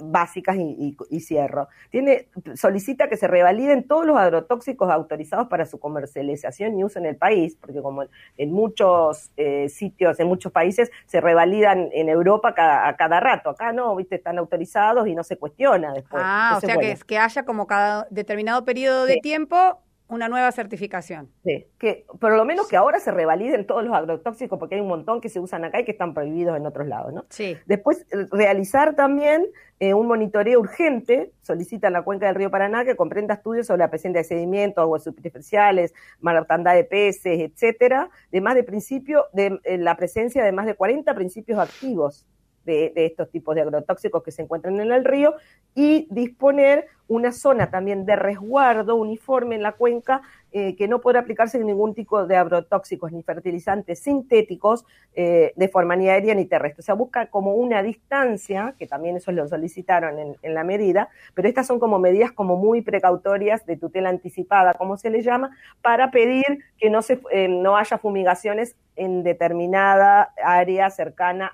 básicas 0.00 0.56
y, 0.56 0.60
y- 0.62 0.96
y 1.10 1.20
cierro. 1.20 1.68
Tiene, 1.90 2.28
solicita 2.54 3.08
que 3.08 3.16
se 3.16 3.26
revaliden 3.26 3.86
todos 3.86 4.06
los 4.06 4.16
agrotóxicos 4.16 4.90
autorizados 4.90 5.48
para 5.48 5.66
su 5.66 5.78
comercialización 5.78 6.78
y 6.78 6.84
uso 6.84 6.98
en 6.98 7.06
el 7.06 7.16
país, 7.16 7.56
porque 7.60 7.82
como 7.82 8.04
en 8.36 8.52
muchos 8.52 9.30
eh, 9.36 9.68
sitios, 9.68 10.20
en 10.20 10.28
muchos 10.28 10.52
países, 10.52 10.90
se 11.06 11.20
revalidan 11.20 11.88
en 11.92 12.08
Europa 12.08 12.54
cada, 12.54 12.88
a 12.88 12.96
cada 12.96 13.20
rato. 13.20 13.50
Acá 13.50 13.72
no, 13.72 13.94
viste, 13.96 14.14
están 14.16 14.38
autorizados 14.38 15.06
y 15.08 15.14
no 15.14 15.24
se 15.24 15.36
cuestiona 15.36 15.92
después. 15.92 16.22
Ah, 16.24 16.54
o 16.56 16.60
sea 16.60 16.74
bueno. 16.76 16.94
que, 16.98 17.04
que 17.06 17.18
haya 17.18 17.44
como 17.44 17.66
cada 17.66 18.06
determinado 18.10 18.64
periodo 18.64 19.06
de 19.06 19.14
Sí. 19.14 19.20
tiempo 19.20 19.80
una 20.08 20.28
nueva 20.28 20.52
certificación. 20.52 21.30
Sí, 21.44 21.66
que 21.78 22.06
por 22.20 22.36
lo 22.36 22.44
menos 22.44 22.68
que 22.68 22.76
ahora 22.76 23.00
se 23.00 23.10
revaliden 23.10 23.66
todos 23.66 23.84
los 23.84 23.94
agrotóxicos, 23.94 24.58
porque 24.58 24.74
hay 24.74 24.80
un 24.82 24.88
montón 24.88 25.20
que 25.20 25.30
se 25.30 25.40
usan 25.40 25.64
acá 25.64 25.80
y 25.80 25.84
que 25.84 25.92
están 25.92 26.12
prohibidos 26.12 26.56
en 26.56 26.66
otros 26.66 26.86
lados, 26.86 27.12
¿no? 27.12 27.24
Sí. 27.30 27.56
Después, 27.66 28.06
eh, 28.10 28.26
realizar 28.30 28.94
también 28.94 29.46
eh, 29.80 29.94
un 29.94 30.06
monitoreo 30.06 30.60
urgente, 30.60 31.32
solicita 31.40 31.88
la 31.88 32.02
cuenca 32.02 32.26
del 32.26 32.34
río 32.34 32.50
Paraná, 32.50 32.84
que 32.84 32.96
comprenda 32.96 33.34
estudios 33.34 33.66
sobre 33.66 33.78
la 33.78 33.90
presencia 33.90 34.20
de 34.20 34.24
sedimentos, 34.24 34.82
aguas 34.82 35.02
superficiales, 35.02 35.94
mortandad 36.20 36.74
de 36.74 36.84
peces, 36.84 37.40
etcétera, 37.40 38.10
de 38.30 38.40
más 38.42 38.54
de 38.54 38.62
principio, 38.62 39.24
de 39.32 39.58
eh, 39.64 39.78
la 39.78 39.96
presencia 39.96 40.44
de 40.44 40.52
más 40.52 40.66
de 40.66 40.74
40 40.74 41.14
principios 41.14 41.58
activos 41.58 42.26
de, 42.66 42.92
de 42.94 43.06
estos 43.06 43.30
tipos 43.30 43.54
de 43.54 43.62
agrotóxicos 43.62 44.22
que 44.22 44.30
se 44.30 44.42
encuentran 44.42 44.78
en 44.80 44.92
el 44.92 45.04
río 45.04 45.34
y 45.74 46.06
disponer 46.10 46.86
una 47.08 47.32
zona 47.32 47.70
también 47.70 48.06
de 48.06 48.16
resguardo 48.16 48.96
uniforme 48.96 49.56
en 49.56 49.62
la 49.62 49.72
cuenca 49.72 50.22
eh, 50.56 50.76
que 50.76 50.86
no 50.86 51.00
podrá 51.00 51.20
aplicarse 51.20 51.58
ningún 51.58 51.94
tipo 51.94 52.26
de 52.26 52.36
agrotóxicos 52.36 53.10
ni 53.10 53.24
fertilizantes 53.24 53.98
sintéticos 53.98 54.84
eh, 55.14 55.52
de 55.56 55.68
forma 55.68 55.96
ni 55.96 56.08
aérea 56.08 56.32
ni 56.34 56.46
terrestre. 56.46 56.80
O 56.80 56.84
sea, 56.84 56.94
busca 56.94 57.26
como 57.26 57.54
una 57.54 57.82
distancia, 57.82 58.74
que 58.78 58.86
también 58.86 59.16
eso 59.16 59.32
lo 59.32 59.48
solicitaron 59.48 60.36
en, 60.40 60.54
la 60.54 60.62
medida, 60.62 61.08
pero 61.34 61.48
estas 61.48 61.66
son 61.66 61.80
como 61.80 61.98
medidas 61.98 62.30
como 62.30 62.56
muy 62.56 62.82
precautorias 62.82 63.66
de 63.66 63.76
tutela 63.76 64.10
anticipada, 64.10 64.74
como 64.74 64.96
se 64.96 65.10
le 65.10 65.22
llama, 65.22 65.50
para 65.82 66.12
pedir 66.12 66.60
que 66.78 66.88
no, 66.88 67.02
se, 67.02 67.20
eh, 67.32 67.48
no 67.48 67.76
haya 67.76 67.98
fumigaciones 67.98 68.76
en 68.94 69.24
determinada 69.24 70.32
área 70.40 70.88
cercana 70.90 71.52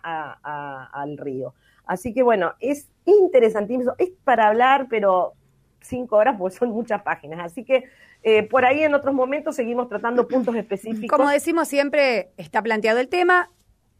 al 0.92 1.16
río. 1.16 1.54
Así 1.86 2.12
que 2.12 2.22
bueno, 2.22 2.52
es 2.60 2.90
interesantísimo, 3.06 3.94
es 3.98 4.10
para 4.24 4.48
hablar, 4.48 4.88
pero 4.90 5.32
cinco 5.80 6.16
horas, 6.16 6.36
porque 6.38 6.56
son 6.56 6.70
muchas 6.70 7.02
páginas. 7.02 7.40
Así 7.40 7.64
que 7.64 7.84
eh, 8.22 8.42
por 8.44 8.64
ahí 8.64 8.82
en 8.82 8.94
otros 8.94 9.14
momentos 9.14 9.56
seguimos 9.56 9.88
tratando 9.88 10.28
puntos 10.28 10.54
específicos. 10.56 11.16
Como 11.16 11.30
decimos 11.30 11.68
siempre, 11.68 12.30
está 12.36 12.62
planteado 12.62 12.98
el 13.00 13.08
tema. 13.08 13.50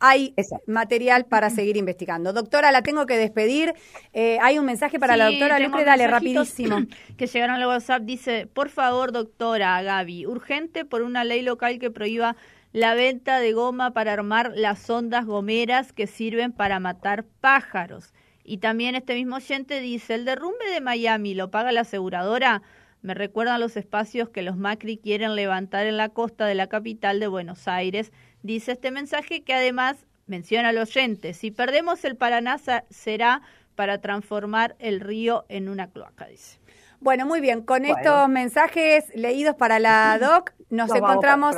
Hay 0.03 0.33
Exacto. 0.39 0.65
material 0.67 1.27
para 1.27 1.51
seguir 1.51 1.77
investigando. 1.77 2.33
Doctora, 2.33 2.73
la 2.73 2.81
tengo 2.83 3.05
que 3.05 3.19
despedir. 3.19 3.75
Eh, 4.15 4.39
hay 4.41 4.59
un 4.59 4.65
mensaje 4.65 4.99
para 4.99 5.15
la 5.17 5.29
Sí, 5.29 5.35
doctora 5.39 5.57
tengo 5.59 5.71
Luque, 5.71 5.85
dale 5.85 6.07
rapidísimo. 6.07 6.79
Que 7.19 7.27
llegaron 7.27 7.57
al 7.57 7.67
WhatsApp, 7.67 8.03
dice, 8.05 8.47
por 8.47 8.71
favor, 8.71 9.13
doctora 9.13 9.83
Gaby, 9.83 10.27
urgente 10.27 10.87
por 10.87 11.03
una 11.03 11.25
ley 11.25 11.43
local 11.43 11.79
que 11.79 11.91
prohíba 11.91 12.35
la 12.73 12.95
venta 12.95 13.41
de 13.41 13.53
goma 13.53 13.91
para 13.93 14.13
armar 14.15 14.53
las 14.55 14.89
ondas 14.89 15.27
gomeras 15.27 15.93
que 15.93 16.07
sirven 16.07 16.53
para 16.53 16.81
matar 16.81 17.25
pájaros. 17.43 18.15
Y 18.45 18.59
también 18.59 18.95
este 18.95 19.15
mismo 19.15 19.37
oyente 19.37 19.81
dice, 19.81 20.15
el 20.15 20.25
derrumbe 20.25 20.71
de 20.71 20.81
Miami 20.81 21.35
lo 21.35 21.51
paga 21.51 21.73
la 21.73 21.83
aseguradora. 21.83 22.63
Me 23.03 23.15
recuerdan 23.15 23.61
los 23.61 23.77
espacios 23.77 24.29
que 24.29 24.43
los 24.43 24.57
Macri 24.57 24.99
quieren 24.99 25.35
levantar 25.35 25.87
en 25.87 25.97
la 25.97 26.11
costa 26.11 26.47
de 26.47 26.55
la 26.55 26.67
capital 26.67 27.21
de 27.21 27.27
Buenos 27.29 27.69
Aires. 27.69 28.13
Dice 28.43 28.73
este 28.73 28.91
mensaje 28.91 29.43
que 29.43 29.55
además 29.55 30.07
menciona 30.27 30.69
al 30.69 30.79
oyente, 30.79 31.35
si 31.35 31.51
perdemos 31.51 32.05
el 32.05 32.17
Paraná 32.17 32.59
será 32.91 33.43
para 33.75 34.01
transformar 34.01 34.77
el 34.79 35.01
río 35.01 35.45
en 35.49 35.69
una 35.69 35.89
cloaca, 35.89 36.27
dice. 36.27 36.61
Bueno, 37.01 37.25
muy 37.25 37.41
bien. 37.41 37.63
Con 37.63 37.81
Bueno. 37.81 37.97
estos 37.97 38.29
mensajes 38.29 39.05
leídos 39.15 39.57
para 39.57 39.79
la 39.79 40.19
doc, 40.21 40.53
nos, 40.69 40.95
encontramos 40.95 41.57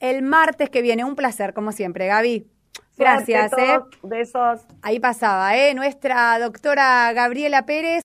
el 0.00 0.22
martes 0.22 0.68
que 0.68 0.82
viene. 0.82 1.04
Un 1.04 1.14
placer, 1.14 1.54
como 1.54 1.72
siempre, 1.72 2.06
Gaby. 2.08 2.46
Gracias, 3.00 3.50
Suerte, 3.50 3.74
¿eh? 3.74 3.98
Besos. 4.02 4.60
Ahí 4.82 5.00
pasaba, 5.00 5.56
¿eh? 5.56 5.74
Nuestra 5.74 6.38
doctora 6.38 7.12
Gabriela 7.12 7.66
Pérez. 7.66 7.98